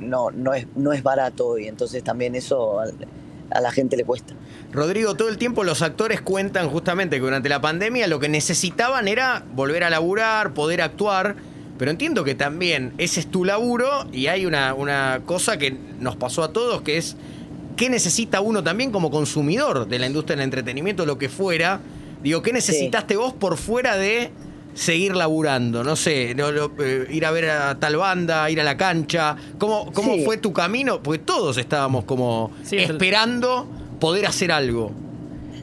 no, 0.00 0.30
no, 0.32 0.52
es, 0.52 0.66
no 0.76 0.92
es 0.92 1.02
barato 1.02 1.58
y 1.58 1.68
entonces 1.68 2.02
también 2.02 2.34
eso 2.34 2.80
a 2.80 3.60
la 3.60 3.70
gente 3.70 3.96
le 3.96 4.04
cuesta. 4.04 4.34
Rodrigo, 4.72 5.14
todo 5.14 5.28
el 5.28 5.36
tiempo 5.38 5.62
los 5.62 5.82
actores 5.82 6.20
cuentan 6.22 6.68
justamente 6.70 7.16
que 7.16 7.22
durante 7.22 7.48
la 7.48 7.60
pandemia 7.60 8.06
lo 8.06 8.18
que 8.18 8.28
necesitaban 8.28 9.06
era 9.08 9.44
volver 9.54 9.84
a 9.84 9.90
laburar, 9.90 10.54
poder 10.54 10.80
actuar. 10.82 11.36
Pero 11.78 11.90
entiendo 11.90 12.22
que 12.24 12.34
también 12.34 12.92
ese 12.98 13.20
es 13.20 13.26
tu 13.26 13.44
laburo 13.44 14.06
y 14.12 14.28
hay 14.28 14.46
una, 14.46 14.72
una 14.74 15.20
cosa 15.26 15.56
que 15.58 15.76
nos 16.00 16.16
pasó 16.16 16.42
a 16.44 16.52
todos, 16.52 16.82
que 16.82 16.96
es 16.96 17.16
qué 17.76 17.90
necesita 17.90 18.40
uno 18.40 18.62
también 18.62 18.90
como 18.92 19.10
consumidor 19.10 19.86
de 19.88 19.98
la 19.98 20.06
industria 20.06 20.36
del 20.36 20.44
entretenimiento, 20.44 21.04
lo 21.06 21.18
que 21.18 21.28
fuera. 21.28 21.80
Digo, 22.22 22.42
¿qué 22.42 22.52
necesitaste 22.52 23.16
vos 23.16 23.32
por 23.32 23.56
fuera 23.56 23.96
de 23.96 24.30
seguir 24.74 25.16
laburando? 25.16 25.82
No 25.84 25.96
sé, 25.96 26.34
no, 26.34 26.48
eh, 26.50 27.06
ir 27.10 27.26
a 27.26 27.30
ver 27.30 27.50
a 27.50 27.78
tal 27.78 27.96
banda, 27.96 28.48
ir 28.50 28.60
a 28.60 28.64
la 28.64 28.76
cancha. 28.76 29.36
¿Cómo, 29.58 29.90
cómo 29.92 30.14
Sí. 30.14 30.24
fue 30.24 30.36
tu 30.36 30.52
camino? 30.52 31.02
Porque 31.02 31.18
todos 31.18 31.58
estábamos 31.58 32.04
como 32.04 32.50
Sí, 32.62 32.76
es 32.76 32.84
el- 32.88 32.96
esperando 32.96 33.66
poder 33.98 34.26
hacer 34.26 34.52
algo. 34.52 34.92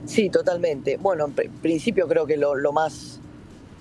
Sí, 0.06 0.30
totalmente. 0.30 0.98
Bueno, 0.98 1.26
en 1.28 1.36
pr- 1.36 1.50
principio 1.62 2.08
creo 2.08 2.26
que 2.26 2.36
lo, 2.36 2.56
lo 2.56 2.72
más 2.74 3.20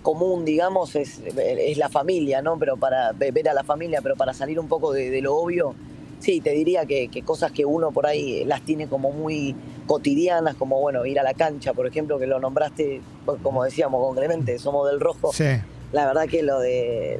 común, 0.02 0.44
digamos, 0.44 0.94
es, 0.94 1.20
es 1.36 1.76
la 1.78 1.88
familia, 1.88 2.40
¿no? 2.42 2.58
Pero 2.58 2.76
para 2.76 3.12
ve- 3.12 3.30
ver 3.32 3.48
a 3.48 3.54
la 3.54 3.64
familia, 3.64 4.00
pero 4.02 4.14
para 4.14 4.32
salir 4.32 4.58
un 4.60 4.68
poco 4.68 4.92
de, 4.92 5.10
de 5.10 5.20
lo 5.20 5.34
obvio, 5.36 5.74
sí, 6.20 6.40
te 6.40 6.50
diría 6.50 6.86
que, 6.86 7.08
que 7.08 7.22
cosas 7.22 7.50
que 7.52 7.64
uno 7.64 7.90
por 7.92 8.06
ahí 8.06 8.44
las 8.44 8.62
tiene 8.62 8.86
como 8.88 9.10
muy 9.10 9.54
cotidianas, 9.88 10.54
como 10.54 10.78
bueno, 10.80 11.04
ir 11.04 11.18
a 11.18 11.24
la 11.24 11.34
cancha, 11.34 11.72
por 11.72 11.86
ejemplo, 11.88 12.20
que 12.20 12.28
lo 12.28 12.38
nombraste, 12.38 13.00
como 13.42 13.64
decíamos 13.64 14.00
con 14.06 14.14
Clemente, 14.14 14.58
somos 14.60 14.88
del 14.88 15.00
rojo. 15.00 15.32
Sí. 15.32 15.46
La 15.90 16.06
verdad 16.06 16.28
que 16.28 16.44
lo 16.44 16.60
de 16.60 17.18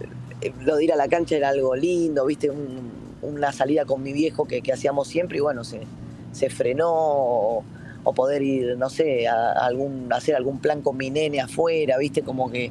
lo 0.61 0.77
de 0.77 0.85
ir 0.85 0.93
a 0.93 0.97
la 0.97 1.09
cancha 1.09 1.35
era 1.37 1.49
algo 1.49 1.75
lindo, 1.75 2.25
viste, 2.27 2.49
Un- 2.51 3.09
una 3.21 3.51
salida 3.51 3.85
con 3.85 4.01
mi 4.05 4.13
viejo 4.13 4.45
que, 4.45 4.61
que 4.63 4.73
hacíamos 4.73 5.09
siempre 5.09 5.39
y 5.39 5.41
bueno, 5.41 5.65
se, 5.65 5.81
se 6.31 6.49
frenó 6.51 6.89
o, 6.93 7.65
o 8.05 8.13
poder 8.15 8.43
ir, 8.43 8.77
no 8.79 8.89
sé, 8.91 9.27
a, 9.27 9.35
a 9.51 9.67
algún, 9.67 10.13
hacer 10.13 10.37
algún 10.37 10.61
plan 10.61 10.83
con 10.83 10.97
mi 10.97 11.11
nene 11.11 11.41
afuera, 11.41 11.99
viste, 11.99 12.23
como 12.23 12.49
que 12.49 12.71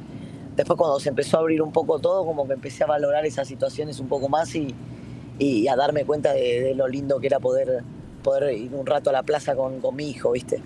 después 0.56 0.78
cuando 0.78 0.98
se 1.00 1.10
empezó 1.10 1.36
a 1.36 1.40
abrir 1.40 1.60
un 1.60 1.70
poco 1.70 1.98
todo, 1.98 2.24
como 2.24 2.46
que 2.46 2.54
empecé 2.54 2.82
a 2.84 2.86
valorar 2.86 3.26
esas 3.26 3.46
situaciones 3.46 4.00
un 4.00 4.08
poco 4.08 4.30
más 4.30 4.54
y, 4.54 4.74
y 5.38 5.68
a 5.68 5.76
darme 5.76 6.06
cuenta 6.06 6.32
de, 6.32 6.62
de 6.62 6.74
lo 6.74 6.88
lindo 6.88 7.20
que 7.20 7.26
era 7.26 7.38
poder, 7.40 7.82
poder 8.22 8.52
ir 8.56 8.70
un 8.72 8.86
rato 8.86 9.10
a 9.10 9.12
la 9.12 9.22
plaza 9.22 9.54
con, 9.54 9.80
con 9.80 9.94
mi 9.96 10.10
hijo, 10.10 10.32
viste. 10.32 10.60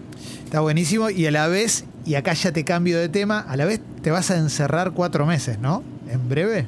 Está 0.45 0.61
buenísimo 0.61 1.11
y 1.11 1.27
a 1.27 1.31
la 1.31 1.49
vez, 1.49 1.85
y 2.05 2.15
acá 2.15 2.33
ya 2.35 2.53
te 2.53 2.65
cambio 2.65 2.99
de 2.99 3.09
tema, 3.09 3.41
a 3.41 3.57
la 3.57 3.65
vez 3.65 3.81
te 4.03 4.11
vas 4.11 4.31
a 4.31 4.37
encerrar 4.37 4.93
cuatro 4.93 5.27
meses, 5.27 5.59
¿no? 5.59 5.83
En 6.11 6.29
breve. 6.29 6.67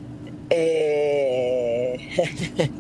Eh, 0.51 1.99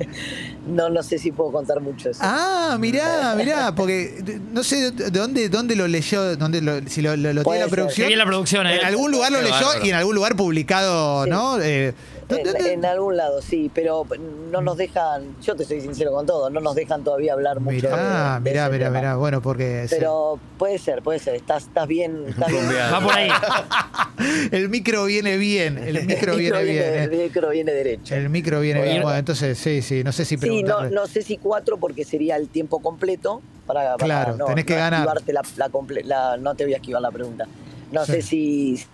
no, 0.69 0.89
no 0.91 1.03
sé 1.03 1.19
si 1.19 1.33
puedo 1.33 1.51
contar 1.53 1.81
mucho 1.81 2.11
eso. 2.11 2.21
Ah, 2.23 2.77
mirá, 2.79 3.35
mirá, 3.37 3.75
porque 3.75 4.23
no 4.53 4.63
sé 4.63 4.91
de 4.91 5.11
dónde, 5.11 5.49
dónde 5.49 5.75
lo 5.77 5.87
leyó, 5.89 6.37
dónde 6.37 6.61
lo, 6.61 6.87
si 6.89 7.03
lo, 7.03 7.17
lo- 7.17 7.33
lo 7.33 7.43
tiene 7.43 7.59
la 7.61 7.69
producción. 7.69 8.07
Seguí 8.07 8.17
la 8.17 8.27
producción, 8.27 8.67
eh. 8.67 8.79
En 8.81 8.87
algún 8.87 9.11
lugar 9.11 9.33
lo 9.33 9.41
leyó 9.43 9.67
y 9.83 9.89
en 9.91 9.95
algún 9.97 10.15
lugar 10.15 10.37
publicado, 10.37 11.25
Sí. 11.25 11.31
¿no? 11.31 11.61
Eh, 11.61 11.95
¿dónde- 11.95 11.95
En, 12.29 12.85
algún 12.85 13.17
lado, 13.17 13.41
sí, 13.43 13.71
pero 13.75 14.07
no 14.51 14.61
nos 14.61 14.77
dejan, 14.77 15.37
yo 15.43 15.55
te 15.57 15.65
soy 15.65 15.81
sincero 15.81 16.13
con 16.13 16.27
todo, 16.27 16.51
no 16.51 16.61
nos 16.61 16.75
dejan 16.75 17.03
todavía 17.05 17.33
hablar 17.33 17.61
mucho. 17.61 17.77
Mirá, 17.77 18.39
de- 18.39 18.45
de 18.45 18.51
mirá, 18.51 18.69
mirá, 18.69 18.87
tema. 18.87 18.99
mirá. 18.99 19.17
Bueno, 19.17 19.43
porque 19.43 19.87
sí. 19.89 19.97
Pero 19.99 20.39
puede 20.59 20.79
ser, 20.79 21.03
puede 21.03 21.19
ser, 21.19 21.35
estás, 21.35 21.65
estás 21.65 21.87
bien. 21.89 22.25
Estás 22.29 22.49
bien. 22.51 22.65
Va 22.93 23.01
por 23.01 23.15
ahí. 23.15 23.29
el 24.53 24.69
micro 24.69 25.05
viene 25.05 25.37
bien, 25.37 25.79
el 25.79 26.07
micro 26.07 26.37
viene 26.37 26.63
bien. 26.63 26.83
eh. 26.85 27.05
el 27.05 27.11
micro 27.11 27.51
viene 27.51 27.73
derecho. 27.73 28.15
El 28.15 28.29
micro 28.31 28.61
viene 28.61 28.81
Bueno. 28.81 28.93
bien. 28.93 29.03
Bueno, 29.03 29.19
entonces 29.19 29.59
sí, 29.59 29.83
sí, 29.83 30.05
no 30.05 30.13
sé 30.13 30.25
si 30.25 30.37
Sí, 30.37 30.63
no, 30.63 30.89
no 30.91 31.07
sé 31.07 31.23
si 31.23 31.37
cuatro 31.39 31.77
porque 31.79 32.05
sería 32.05 32.37
el 32.37 32.49
tiempo 32.49 32.81
completo 32.81 33.43
para, 33.67 33.97
para 33.97 34.05
Claro, 34.05 34.37
no, 34.37 34.47
tenés 34.47 34.65
que 34.65 34.75
no 34.75 34.81
ganar. 34.81 35.01
esquivarte 35.19 35.33
la, 35.33 35.43
la 35.57 35.69
comple- 35.71 36.05
la- 36.05 36.37
no 36.37 36.55
te 36.55 36.65
voy 36.65 36.75
a 36.75 36.77
esquivar 36.77 37.01
la 37.03 37.11
pregunta. 37.11 37.47
No 37.93 38.05
Sí. 38.05 38.13
sé 38.13 38.23
si 38.23 38.85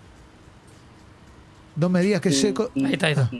No 1.77 1.89
me 1.89 2.01
digas 2.03 2.21
que 2.21 2.33
seco. 2.33 2.71
Ahí 2.77 2.93
está, 2.95 3.07
ahí 3.07 3.13
está. 3.13 3.31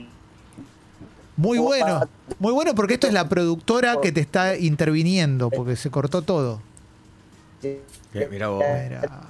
Muy 1.37 1.57
bueno, 1.57 2.01
muy 2.39 2.53
bueno 2.53 2.75
porque 2.75 2.93
esto 2.95 3.07
es 3.07 3.13
la 3.13 3.27
productora 3.29 3.95
que 4.01 4.11
te 4.11 4.19
está 4.19 4.57
interviniendo, 4.57 5.49
porque 5.49 5.75
se 5.75 5.89
cortó 5.89 6.21
todo. 6.21 6.61
Eh, 7.63 8.27
Mirá 8.29 8.49
vos. 8.49 8.63
Mirá. 8.83 9.21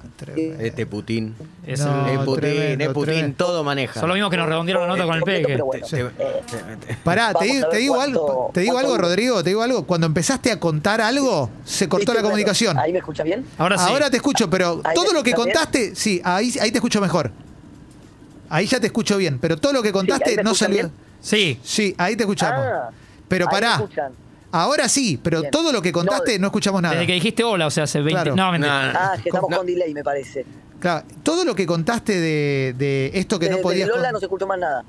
Este 0.60 0.86
Putin. 0.86 1.36
Es 1.66 1.80
No, 1.82 2.08
el- 2.08 2.14
Es 2.14 2.20
Putin, 2.26 2.36
tremendo, 2.42 2.84
es 2.86 2.90
Putin, 2.92 3.14
tremendo. 3.14 3.38
todo 3.46 3.64
maneja. 3.64 4.00
son 4.00 4.10
lo 4.10 4.16
mismo 4.16 4.30
que 4.30 4.38
nos 4.38 4.48
redondearon 4.48 4.84
la 4.84 4.88
nota 4.96 5.06
con 5.06 5.16
el 5.18 5.24
pero 5.46 5.66
bueno, 5.66 5.86
Sí. 5.86 5.96
Te- 5.96 6.02
eh, 6.02 6.98
Pará, 7.04 7.34
te, 7.34 7.46
digo- 7.46 7.58
a 7.66 7.68
ver 7.68 7.70
te 7.70 7.78
digo 7.78 7.96
cuánto- 7.96 8.20
algo, 8.22 8.52
te 8.54 8.62
digo 8.62 8.78
algo. 8.78 8.98
Rodrigo, 8.98 9.44
te 9.44 9.50
digo 9.50 9.62
algo. 9.62 9.86
Cuando 9.86 10.08
empezaste 10.08 10.52
a 10.52 10.60
contar 10.60 11.02
algo, 11.02 11.50
se 11.66 11.88
cortó 11.90 12.14
la 12.14 12.22
comunicación. 12.22 12.78
¿Ahí 12.78 12.92
me 12.94 13.00
escucha 13.00 13.24
bien? 13.24 13.46
Ahora 13.58 13.78
sí. 13.78 13.86
Ahora 13.88 14.10
te 14.10 14.18
escucho, 14.18 14.50
pero 14.50 14.82
¿Ahí 14.84 14.96
todo 14.96 15.12
lo 15.14 15.20
que 15.24 15.32
bien? 15.34 15.38
contaste, 15.38 15.96
sí, 15.96 16.22
ahí, 16.24 16.54
ahí 16.62 16.72
te 16.72 16.78
escucho 16.78 17.00
mejor. 17.02 17.32
Ahí 18.52 18.66
ya 18.68 18.80
te 18.80 18.88
escucho 18.88 19.18
bien, 19.18 19.40
pero 19.40 19.58
todo 19.58 19.74
lo 19.74 19.82
que 19.82 19.92
contaste 19.92 20.32
¿ahí 20.32 20.36
me 20.38 20.44
no 20.44 20.54
salió. 20.54 20.76
bien? 20.76 20.92
Sí. 21.22 21.60
Sí, 21.64 21.96
ahí 21.98 22.16
te 22.16 22.24
escuchamos. 22.24 22.66
Ah, 22.66 22.90
pero 23.28 23.48
pará, 23.48 23.82
ahora 24.52 24.90
sí, 24.90 25.18
pero 25.24 25.40
Bien. 25.40 25.52
todo 25.52 25.72
lo 25.72 25.82
que 25.82 25.92
contaste 25.94 26.34
no, 26.38 26.42
No, 26.42 26.48
escuchamos 26.48 26.82
nada. 26.82 26.96
Desde 26.96 27.08
que 27.08 27.14
dijiste 27.14 27.44
hola, 27.44 27.68
o 27.68 27.72
sea, 27.72 27.86
hace 27.86 28.00
20. 28.02 28.12
Claro. 28.12 28.36
No, 28.36 28.52
mentira. 28.52 28.88
No, 28.88 28.94
no, 28.94 29.00
Ah, 29.00 29.14
que 29.24 29.30
estamos 29.30 29.50
No. 29.50 29.58
con 29.58 29.66
delay, 29.66 29.94
me 29.94 30.04
parece. 30.04 30.46
Claro, 30.80 31.06
todo 31.24 31.46
lo 31.46 31.56
que 31.56 31.66
contaste 31.66 32.20
de, 32.20 32.76
de 32.78 33.12
esto 33.14 33.40
que 33.40 33.46
Desde, 33.46 33.58
no 33.58 33.64
podías. 33.64 33.88
desde 33.88 33.98
Lola 34.00 34.12
no 34.12 34.20
se 34.20 34.26
escuchó 34.26 34.48
más 34.48 34.60
nada. 34.60 34.84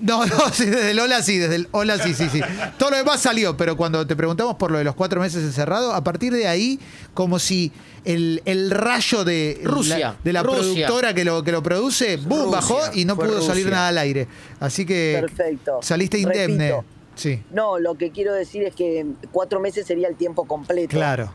No, 0.00 0.24
no, 0.24 0.48
sí, 0.52 0.64
desde 0.66 0.92
el 0.92 0.98
hola 0.98 1.22
sí, 1.22 1.36
desde 1.38 1.56
el 1.56 1.68
hola 1.72 1.98
sí, 1.98 2.14
sí, 2.14 2.28
sí. 2.30 2.40
Todo 2.78 2.90
lo 2.90 2.96
demás 2.96 3.20
salió, 3.20 3.56
pero 3.56 3.76
cuando 3.76 4.06
te 4.06 4.16
preguntamos 4.16 4.56
por 4.56 4.70
lo 4.70 4.78
de 4.78 4.84
los 4.84 4.94
cuatro 4.94 5.20
meses 5.20 5.42
encerrado, 5.44 5.92
a 5.92 6.02
partir 6.02 6.32
de 6.32 6.48
ahí, 6.48 6.80
como 7.12 7.38
si 7.38 7.70
el, 8.06 8.40
el 8.46 8.70
rayo 8.70 9.24
de 9.24 9.60
Rusia, 9.64 9.98
la, 9.98 10.16
de 10.24 10.32
la 10.32 10.42
Rusia. 10.42 10.62
productora 10.86 11.12
que 11.12 11.24
lo, 11.24 11.42
que 11.44 11.52
lo 11.52 11.62
produce, 11.62 12.16
boom, 12.16 12.44
Rusia, 12.44 12.50
bajó 12.50 12.80
y 12.94 13.04
no 13.04 13.16
pudo 13.16 13.42
salir 13.42 13.68
nada 13.68 13.88
al 13.88 13.98
aire. 13.98 14.26
Así 14.58 14.86
que 14.86 15.18
Perfecto. 15.20 15.80
saliste 15.82 16.18
indemne. 16.18 16.70
Repito. 16.70 16.84
Sí, 17.14 17.42
No, 17.50 17.80
lo 17.80 17.96
que 17.96 18.10
quiero 18.12 18.32
decir 18.32 18.62
es 18.62 18.74
que 18.76 19.04
cuatro 19.32 19.58
meses 19.58 19.84
sería 19.86 20.06
el 20.06 20.14
tiempo 20.14 20.44
completo 20.46 20.90
claro. 20.96 21.32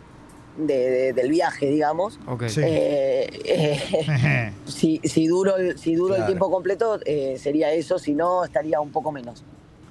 De- 0.57 0.89
de- 0.89 1.13
del 1.13 1.29
viaje, 1.29 1.69
digamos. 1.69 2.19
Ok. 2.27 2.47
Sí. 2.47 2.61
Eh, 2.63 3.29
eh, 3.45 4.53
si, 4.65 4.99
si 5.03 5.27
duro, 5.27 5.57
el, 5.57 5.77
si 5.77 5.95
duro 5.95 6.15
el 6.15 6.25
tiempo 6.25 6.49
completo, 6.51 6.99
eh, 7.05 7.37
sería 7.39 7.71
eso, 7.71 7.97
si 7.99 8.13
no, 8.13 8.43
estaría 8.43 8.79
un 8.79 8.91
poco 8.91 9.11
menos. 9.11 9.43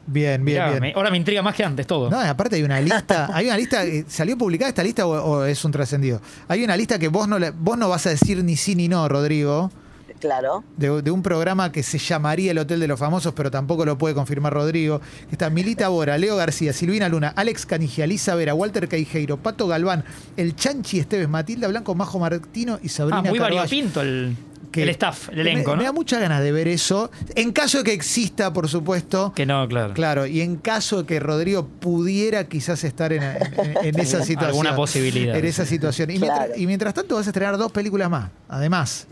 Bien, 0.04 0.44
bien, 0.44 0.56
Mirá, 0.56 0.68
bien. 0.70 0.80
me- 0.80 0.92
ahora 0.94 1.10
me 1.12 1.16
intriga 1.16 1.42
más 1.42 1.54
que 1.54 1.62
antes 1.64 1.86
todo. 1.86 2.10
No, 2.10 2.22
y 2.24 2.26
aparte 2.26 2.56
hay 2.56 2.62
una 2.64 2.80
lista, 2.80 3.28
hay 3.34 3.46
una 3.46 3.56
lista, 3.56 3.82
¿salió 4.08 4.36
publicada 4.36 4.68
esta 4.68 4.82
lista 4.82 5.06
o, 5.06 5.10
o 5.12 5.44
es 5.44 5.64
un 5.64 5.70
trascendido? 5.72 6.20
Hay 6.48 6.64
una 6.64 6.76
lista 6.76 6.98
que 6.98 7.08
vos 7.08 7.28
no, 7.28 7.38
le- 7.38 7.50
vos 7.52 7.78
no 7.78 7.88
vas 7.88 8.06
a 8.06 8.10
decir 8.10 8.42
ni 8.42 8.56
sí 8.56 8.74
ni 8.74 8.88
no, 8.88 9.08
Rodrigo. 9.08 9.70
Claro. 10.22 10.64
de, 10.76 11.02
de 11.02 11.10
un 11.10 11.22
programa 11.22 11.70
que 11.72 11.82
se 11.82 11.98
llamaría 11.98 12.52
El 12.52 12.58
Hotel 12.58 12.80
de 12.80 12.86
los 12.88 12.98
Famosos, 12.98 13.34
pero 13.34 13.50
tampoco 13.50 13.84
lo 13.84 13.98
puede 13.98 14.14
confirmar 14.14 14.54
Rodrigo. 14.54 15.00
Que 15.28 15.32
está 15.32 15.50
Milita 15.50 15.88
Bora, 15.88 16.16
Leo 16.16 16.36
García, 16.36 16.72
Silvina 16.72 17.08
Luna, 17.08 17.34
Alex 17.36 17.66
Canigia, 17.66 18.06
Lisa 18.06 18.34
Vera, 18.36 18.54
Walter 18.54 18.88
Caijeiro, 18.88 19.36
Pato 19.36 19.66
Galván, 19.68 20.04
El 20.36 20.54
Chanchi 20.56 20.98
Esteves, 21.00 21.28
Matilda 21.28 21.68
Blanco, 21.68 21.94
Majo 21.94 22.18
Martino 22.18 22.78
y 22.82 22.88
Sabrina 22.88 23.18
ah, 23.18 23.28
muy 23.28 23.38
variopinto 23.38 24.00
el, 24.00 24.36
Que 24.70 24.84
el 24.84 24.88
staff, 24.90 25.28
el 25.30 25.40
elenco, 25.40 25.72
me, 25.72 25.78
¿no? 25.78 25.82
da 25.82 25.92
muchas 25.92 26.20
ganas 26.20 26.40
de 26.42 26.50
ver 26.52 26.66
eso. 26.68 27.10
En 27.34 27.52
caso 27.52 27.78
de 27.78 27.84
que 27.84 27.92
exista, 27.92 28.52
por 28.52 28.68
supuesto. 28.68 29.32
Que 29.34 29.44
no, 29.44 29.66
claro. 29.68 29.92
Claro, 29.92 30.26
y 30.26 30.40
en 30.40 30.56
caso 30.56 31.02
de 31.02 31.06
que 31.06 31.20
Rodrigo 31.20 31.66
pudiera 31.66 32.44
quizás 32.48 32.82
estar 32.84 33.12
en, 33.12 33.22
en- 33.22 33.36
en 33.82 33.98
esa 34.00 34.22
situación. 34.22 34.44
Alguna 34.66 34.76
posibilidad. 34.76 35.36
En 35.36 35.44
esa 35.44 35.66
situación. 35.66 36.10
Y, 36.10 36.18
mientras, 36.18 36.48
y 36.56 36.66
mientras 36.66 36.94
tanto 36.94 37.16
vas 37.16 37.26
a 37.26 37.30
estrenar 37.30 37.58
dos 37.58 37.70
películas 37.72 38.08
más, 38.08 38.30
además. 38.48 39.06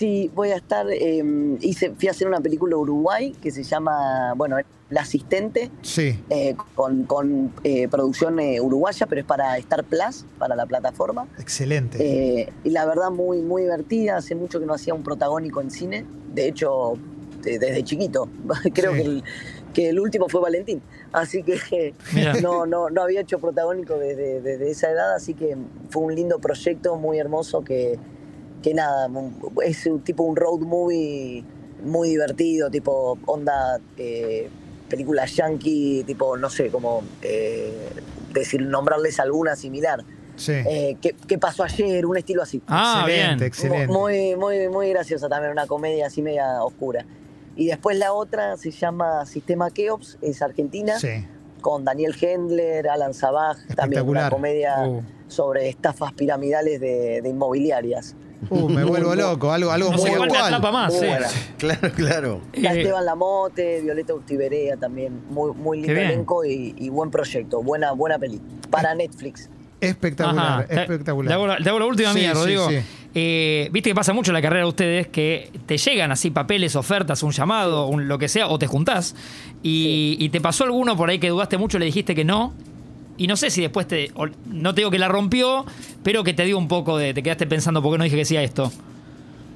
Sí, 0.00 0.30
voy 0.34 0.48
a 0.50 0.56
estar. 0.56 0.86
eh, 0.90 1.22
hice, 1.60 1.90
fui 1.90 2.08
a 2.08 2.12
hacer 2.12 2.26
una 2.26 2.40
película 2.40 2.74
Uruguay 2.74 3.32
que 3.32 3.50
se 3.50 3.62
llama, 3.62 4.32
bueno, 4.34 4.56
El 4.58 4.96
Asistente, 4.96 5.70
Sí. 5.82 6.18
eh, 6.30 6.56
con, 6.74 7.04
con, 7.04 7.52
eh, 7.64 7.86
producción 7.86 8.40
eh, 8.40 8.62
uruguaya, 8.62 9.04
pero 9.06 9.20
es 9.20 9.26
para 9.26 9.58
Star 9.58 9.84
Plus, 9.84 10.24
para 10.38 10.56
la 10.56 10.64
plataforma. 10.64 11.28
Excelente. 11.38 11.98
Eh, 12.00 12.50
y 12.64 12.70
la 12.70 12.86
verdad, 12.86 13.10
muy, 13.10 13.42
muy 13.42 13.60
divertida. 13.64 14.16
Hace 14.16 14.34
mucho 14.34 14.58
que 14.58 14.64
no 14.64 14.72
hacía 14.72 14.94
un 14.94 15.02
protagónico 15.02 15.60
en 15.60 15.70
cine. 15.70 16.06
De 16.32 16.48
hecho, 16.48 16.94
de- 17.42 17.58
desde 17.58 17.84
chiquito. 17.84 18.26
Creo 18.74 18.92
Sí. 18.94 18.96
que, 19.02 19.04
el, 19.04 19.24
que 19.74 19.88
el 19.90 20.00
último 20.00 20.30
fue 20.30 20.40
Valentín. 20.40 20.80
Así 21.12 21.42
que 21.42 21.92
no, 22.42 22.64
no, 22.64 22.88
no 22.88 23.02
había 23.02 23.20
hecho 23.20 23.38
protagónico 23.38 23.98
desde, 23.98 24.40
desde 24.40 24.70
esa 24.70 24.90
edad. 24.90 25.14
Así 25.14 25.34
que 25.34 25.58
fue 25.90 26.04
un 26.04 26.14
lindo 26.14 26.38
proyecto, 26.38 26.96
muy 26.96 27.18
hermoso. 27.18 27.60
Que, 27.62 27.98
que 28.62 28.74
nada, 28.74 29.08
es 29.64 29.86
un- 29.86 30.00
tipo 30.00 30.22
un 30.24 30.36
road 30.36 30.60
movie 30.60 31.44
muy 31.84 32.08
divertido, 32.10 32.70
tipo 32.70 33.18
onda. 33.26 33.80
eh, 33.96 34.48
película 34.88 35.24
yankee, 35.24 36.02
tipo, 36.04 36.36
no 36.36 36.50
sé, 36.50 36.68
como 36.68 37.02
eh, 37.22 37.72
decir, 38.34 38.60
nombrarles 38.62 39.20
alguna 39.20 39.54
similar. 39.54 40.04
sí. 40.34 40.52
Eh, 40.52 40.96
¿qué, 41.00 41.14
qué 41.28 41.38
pasó 41.38 41.62
ayer? 41.62 42.04
Un 42.06 42.16
estilo 42.16 42.42
así. 42.42 42.60
Ah, 42.66 43.04
excelente, 43.06 43.34
bien. 43.36 43.46
excelente. 43.46 43.86
Muy, 43.92 44.34
muy, 44.36 44.68
muy 44.68 44.88
graciosa 44.90 45.28
también, 45.28 45.52
una 45.52 45.66
comedia 45.68 46.06
así 46.06 46.22
media 46.22 46.64
oscura. 46.64 47.04
Y 47.56 47.66
después 47.66 47.98
la 47.98 48.12
otra 48.12 48.56
se 48.56 48.70
llama 48.72 49.24
Sistema 49.26 49.70
Keops, 49.70 50.18
es 50.22 50.42
argentina, 50.42 50.98
Sí. 50.98 51.24
con 51.60 51.84
Daniel 51.84 52.16
Hendler, 52.20 52.88
Alan 52.88 53.14
Sabaj, 53.14 53.58
también 53.76 54.08
una 54.08 54.28
comedia 54.28 54.88
Uh. 54.88 55.02
sobre 55.28 55.68
estafas 55.68 56.12
piramidales 56.14 56.80
de, 56.80 57.20
de 57.22 57.28
inmobiliarias. 57.28 58.16
Uh, 58.48 58.68
me 58.68 58.84
vuelvo 58.84 59.14
loco, 59.14 59.52
algo, 59.52 59.70
algo 59.70 59.90
No 59.90 59.98
muy 59.98 60.10
actual. 60.10 60.44
atrapa 60.44 60.72
más. 60.72 60.92
Muy 60.92 61.00
sí. 61.00 61.06
buena. 61.06 61.26
Claro, 61.58 61.92
claro. 61.94 62.40
Está 62.52 62.72
Eh, 62.74 62.78
Esteban 62.80 63.04
Lamote, 63.04 63.82
Violeta 63.82 64.14
Urtiberea 64.14 64.76
también, 64.78 65.20
muy, 65.28 65.52
muy 65.52 65.78
lindo 65.82 66.00
elenco 66.00 66.44
y, 66.44 66.74
y 66.78 66.88
buen 66.88 67.10
proyecto, 67.10 67.62
buena, 67.62 67.92
buena 67.92 68.18
peli. 68.18 68.40
Para 68.70 68.94
Netflix. 68.94 69.50
Espectacular, 69.80 70.66
Ajá. 70.70 70.82
Espectacular. 70.82 71.28
Te 71.28 71.34
hago, 71.34 71.46
la, 71.46 71.56
te 71.58 71.68
hago 71.68 71.78
la 71.78 71.86
última 71.86 72.12
Sí, 72.12 72.18
mía, 72.20 72.30
sí, 72.32 72.38
Rodrigo. 72.38 72.68
sí. 72.70 72.76
Eh, 73.14 73.68
Viste 73.72 73.90
que 73.90 73.94
pasa 73.94 74.12
mucho 74.12 74.30
en 74.30 74.34
la 74.34 74.42
carrera 74.42 74.62
de 74.64 74.68
ustedes 74.68 75.06
que 75.08 75.50
te 75.66 75.76
llegan 75.78 76.12
así 76.12 76.30
papeles, 76.30 76.76
ofertas, 76.76 77.22
un 77.22 77.32
llamado, 77.32 77.86
un 77.86 78.06
lo 78.06 78.18
que 78.18 78.28
sea, 78.28 78.48
o 78.48 78.58
te 78.58 78.66
juntás. 78.66 79.14
Y, 79.62 80.16
y 80.18 80.28
te 80.30 80.40
pasó 80.40 80.64
alguno 80.64 80.96
por 80.96 81.10
ahí 81.10 81.18
que 81.18 81.28
dudaste 81.28 81.58
mucho, 81.58 81.78
le 81.78 81.86
dijiste 81.86 82.14
que 82.14 82.24
no. 82.24 82.54
Y 83.20 83.26
no 83.26 83.36
sé 83.36 83.50
si 83.50 83.60
después 83.60 83.86
te. 83.86 84.10
No 84.46 84.74
te 84.74 84.80
digo 84.80 84.90
que 84.90 84.98
la 84.98 85.06
rompió, 85.08 85.66
pero 86.02 86.24
que 86.24 86.32
te 86.32 86.42
dio 86.46 86.56
un 86.56 86.68
poco 86.68 86.96
de. 86.96 87.12
Te 87.12 87.22
quedaste 87.22 87.46
pensando, 87.46 87.82
¿por 87.82 87.92
qué 87.92 87.98
no 87.98 88.04
dije 88.04 88.16
que 88.16 88.24
sí 88.24 88.34
a 88.38 88.42
esto? 88.42 88.72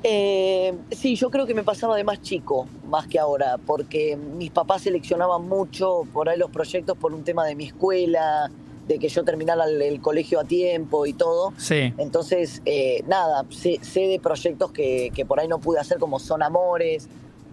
Eh, 0.02 0.75
sí, 0.90 1.16
yo 1.16 1.30
creo 1.30 1.47
que 1.47 1.54
me 1.54 1.62
pasaba 1.62 1.97
de 1.97 2.04
más 2.04 2.21
chico, 2.21 2.68
más 2.88 3.06
que 3.06 3.18
ahora, 3.18 3.56
porque 3.64 4.16
mis 4.16 4.50
papás 4.50 4.83
seleccionaban 4.83 5.49
mucho 5.49 6.02
por 6.12 6.28
ahí 6.28 6.38
los 6.38 6.50
proyectos 6.50 6.99
por 6.99 7.14
un 7.14 7.25
tema 7.25 7.47
de 7.47 7.54
mi 7.54 7.64
escuela, 7.64 8.50
de 8.87 8.99
que 8.99 9.09
yo 9.09 9.25
terminara 9.25 9.64
el, 9.64 9.80
el 9.80 10.02
colegio 10.02 10.40
a 10.40 10.44
tiempo 10.44 11.06
y 11.06 11.14
todo. 11.14 11.54
Sí. 11.56 11.94
Entonces, 11.97 12.61
eh, 12.66 13.02
nada, 13.09 13.47
sé, 13.49 13.78
sé 13.80 14.00
de 14.00 14.21
proyectos 14.21 14.73
que, 14.73 15.11
que 15.14 15.25
por 15.25 15.40
ahí 15.40 15.49
no 15.49 15.59
pude 15.59 15.80
hacer, 15.80 15.97
como 15.99 16.18
Son 16.18 16.42
Amores 16.42 17.09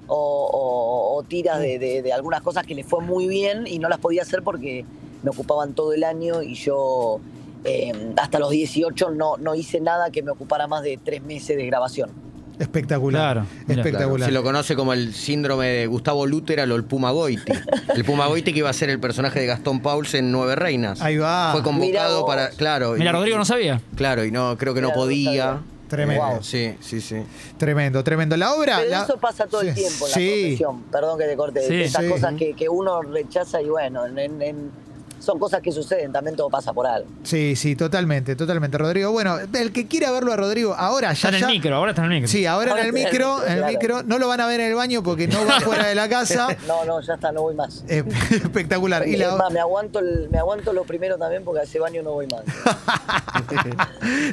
o, 0.07 0.15
o- 0.17 1.17
o 1.17 1.23
tiras 1.23 1.61
de, 1.61 1.79
de- 1.79 2.01
de 2.01 2.11
algunas 2.11 2.41
cosas 2.41 2.65
que 2.65 2.75
le 2.75 2.83
fue 2.83 3.01
muy 3.01 3.27
bien 3.29 3.65
y 3.65 3.79
no 3.79 3.87
las 3.87 3.99
podía 3.99 4.23
hacer 4.23 4.43
porque 4.43 4.83
me 5.23 5.29
ocupaban 5.29 5.73
todo 5.73 5.93
el 5.93 6.03
año 6.03 6.41
y 6.41 6.55
yo 6.55 7.19
eh, 7.63 7.91
hasta 8.17 8.39
los 8.39 8.49
18 8.49 9.11
no, 9.11 9.37
no 9.37 9.55
hice 9.55 9.79
nada 9.81 10.09
que 10.11 10.23
me 10.23 10.31
ocupara 10.31 10.67
más 10.67 10.83
de 10.83 10.97
tres 11.03 11.21
meses 11.23 11.57
de 11.57 11.65
grabación. 11.65 12.09
Espectacular. 12.59 13.33
Claro, 13.33 13.47
mira. 13.67 13.81
Espectacular. 13.81 14.29
Se 14.29 14.31
lo 14.33 14.43
conoce 14.43 14.75
como 14.75 14.93
el 14.93 15.13
síndrome 15.15 15.67
de 15.67 15.87
Gustavo 15.87 16.27
Lútero 16.27 16.61
o 16.71 16.75
el 16.75 16.83
Puma 16.83 17.09
Goiti. 17.11 17.51
El 17.95 18.05
Puma 18.05 18.27
Goiti 18.27 18.53
que 18.53 18.59
iba 18.59 18.69
a 18.69 18.73
ser 18.73 18.89
el 18.89 18.99
personaje 18.99 19.39
de 19.39 19.45
Gastón 19.47 19.81
Pauls 19.81 20.13
en 20.13 20.31
Nueve 20.31 20.55
Reinas. 20.55 21.01
Ahí 21.01 21.17
va. 21.17 21.51
Fue 21.53 21.63
convocado 21.63 22.25
para. 22.25 22.49
Claro. 22.51 22.93
Mira, 22.97 23.11
Rodrigo 23.11 23.37
no 23.37 23.45
sabía. 23.45 23.81
Claro, 23.95 24.23
y 24.23 24.31
no, 24.31 24.57
creo 24.57 24.73
que 24.73 24.81
no 24.81 24.87
Mirá, 24.89 24.95
no 24.97 25.01
podía. 25.01 25.59
Tremendo. 25.89 26.23
Wow. 26.25 26.43
Sí, 26.43 26.75
sí, 26.79 27.01
sí. 27.01 27.17
Tremendo, 27.57 28.01
tremendo. 28.03 28.37
La 28.37 28.53
obra. 28.53 28.77
Pero 28.77 28.91
la- 28.91 29.03
eso 29.03 29.17
pasa 29.17 29.45
todo 29.47 29.61
el 29.61 29.73
tiempo 29.73 30.07
la 30.07 30.13
Sí. 30.13 30.41
profesión. 30.41 30.83
Perdón 30.83 31.19
que 31.19 31.25
te 31.25 31.35
corte. 31.35 31.67
Sí. 31.67 31.81
Esas 31.81 32.03
Sí. 32.05 32.09
cosas 32.11 32.33
que, 32.35 32.53
que 32.53 32.69
uno 32.69 33.01
rechaza 33.01 33.61
y 33.61 33.67
bueno, 33.69 34.05
en- 34.05 34.17
en- 34.19 34.41
en- 34.41 34.71
son 35.21 35.39
cosas 35.39 35.61
que 35.61 35.71
suceden, 35.71 36.11
también 36.11 36.35
todo 36.35 36.49
pasa 36.49 36.73
por 36.73 36.85
algo. 36.87 37.07
Sí, 37.23 37.55
sí, 37.55 37.75
totalmente, 37.75 38.35
totalmente, 38.35 38.77
Rodrigo. 38.77 39.11
Bueno, 39.11 39.37
el 39.53 39.71
que 39.71 39.87
quiera 39.87 40.11
verlo 40.11 40.33
a 40.33 40.35
Rodrigo 40.35 40.73
ahora 40.77 41.13
ya. 41.13 41.29
Está 41.29 41.29
en 41.29 41.35
el 41.43 41.45
micro, 41.49 41.75
ahora 41.75 41.91
está 41.91 42.05
en 42.05 42.11
el 42.11 42.21
micro. 42.21 42.27
Sí, 42.31 42.45
ahora 42.45 42.71
en 42.71 42.77
el 42.77 42.83
Ahora 42.85 42.87
está 42.89 42.97
en 42.99 43.05
el 43.05 43.11
micro, 43.11 43.45
en 43.45 43.51
el 43.51 43.57
claro. 43.59 43.73
micro, 43.73 44.03
no 44.03 44.17
lo 44.19 44.27
van 44.27 44.41
a 44.41 44.47
ver 44.47 44.59
en 44.59 44.67
el 44.69 44.75
baño 44.75 45.03
porque 45.03 45.27
no 45.27 45.45
va 45.45 45.59
fuera 45.61 45.87
de 45.87 45.95
la 45.95 46.09
casa. 46.09 46.47
No, 46.67 46.85
no, 46.85 47.01
ya 47.01 47.13
está, 47.15 47.31
no 47.31 47.41
voy 47.41 47.55
más. 47.55 47.83
Eh, 47.87 48.03
espectacular. 48.31 49.07
Y 49.07 49.15
la, 49.17 49.35
más, 49.35 49.51
me 49.51 49.59
aguanto, 49.59 49.99
el- 49.99 50.29
me 50.29 50.37
aguanto 50.39 50.73
lo 50.73 50.83
primero 50.83 51.17
también 51.17 51.43
porque 51.43 51.61
a 51.61 51.63
ese 51.63 51.79
baño 51.79 52.01
no 52.03 52.11
voy 52.13 52.27
más. 52.27 52.41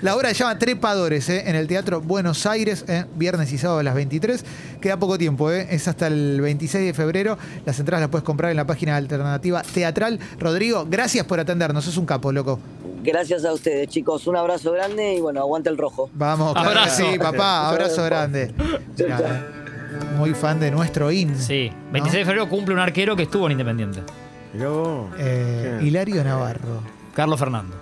la 0.02 0.16
obra 0.16 0.28
se 0.30 0.34
llama 0.36 0.58
Trepadores, 0.58 1.28
eh, 1.28 1.44
en 1.46 1.56
el 1.56 1.66
Teatro 1.66 2.00
Buenos 2.00 2.46
Aires, 2.46 2.84
eh, 2.88 3.04
viernes 3.14 3.52
y 3.52 3.58
sábado 3.58 3.80
a 3.80 3.82
las 3.82 3.94
23. 3.94 4.44
Queda 4.80 4.96
poco 4.98 5.18
tiempo, 5.18 5.50
eh, 5.50 5.66
es 5.70 5.88
hasta 5.88 6.06
el 6.06 6.40
26 6.40 6.84
de 6.86 6.94
febrero. 6.94 7.38
Las 7.66 7.78
entradas 7.80 8.02
las 8.02 8.10
puedes 8.10 8.24
comprar 8.24 8.50
en 8.50 8.56
la 8.56 8.66
página 8.66 8.96
alternativa 8.96 9.62
teatral. 9.62 10.18
Rodrigo, 10.38 10.77
gracias 10.86 11.24
por 11.26 11.40
atendernos, 11.40 11.84
sos 11.84 11.96
un 11.96 12.06
capo, 12.06 12.30
loco. 12.32 12.58
Gracias 13.02 13.44
a 13.44 13.52
ustedes, 13.52 13.88
chicos. 13.88 14.26
Un 14.26 14.36
abrazo 14.36 14.72
grande 14.72 15.14
y 15.14 15.20
bueno, 15.20 15.40
aguanta 15.40 15.70
el 15.70 15.78
rojo. 15.78 16.10
Vamos, 16.14 16.52
claro 16.52 16.70
que 16.70 16.78
Abrazo. 16.78 17.02
sí, 17.12 17.18
papá, 17.18 17.68
abrazo 17.70 18.04
grande. 18.04 18.52
Mirá, 18.98 19.46
muy 20.16 20.34
fan 20.34 20.60
de 20.60 20.70
nuestro 20.70 21.10
IN. 21.10 21.36
Sí. 21.38 21.70
¿no? 21.86 21.92
26 21.92 22.12
de 22.20 22.24
febrero 22.24 22.48
cumple 22.48 22.74
un 22.74 22.80
arquero 22.80 23.16
que 23.16 23.22
estuvo 23.24 23.46
en 23.46 23.52
Independiente. 23.52 24.02
Mirá 24.52 24.68
vos. 24.68 25.10
Eh. 25.18 25.80
Hilario 25.82 26.22
Navarro. 26.24 26.82
Carlos 27.14 27.38
Fernando. 27.38 27.74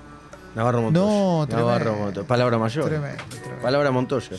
Navarro 0.54 0.82
Montoya. 0.82 1.06
No. 1.06 1.46
Navarro 1.46 1.94
Montoya. 1.96 2.26
Palabra 2.26 2.58
mayor. 2.58 2.86
Tremendo, 2.88 3.22
tremendo. 3.28 3.62
Palabra 3.62 3.90
Montoya. 3.90 4.36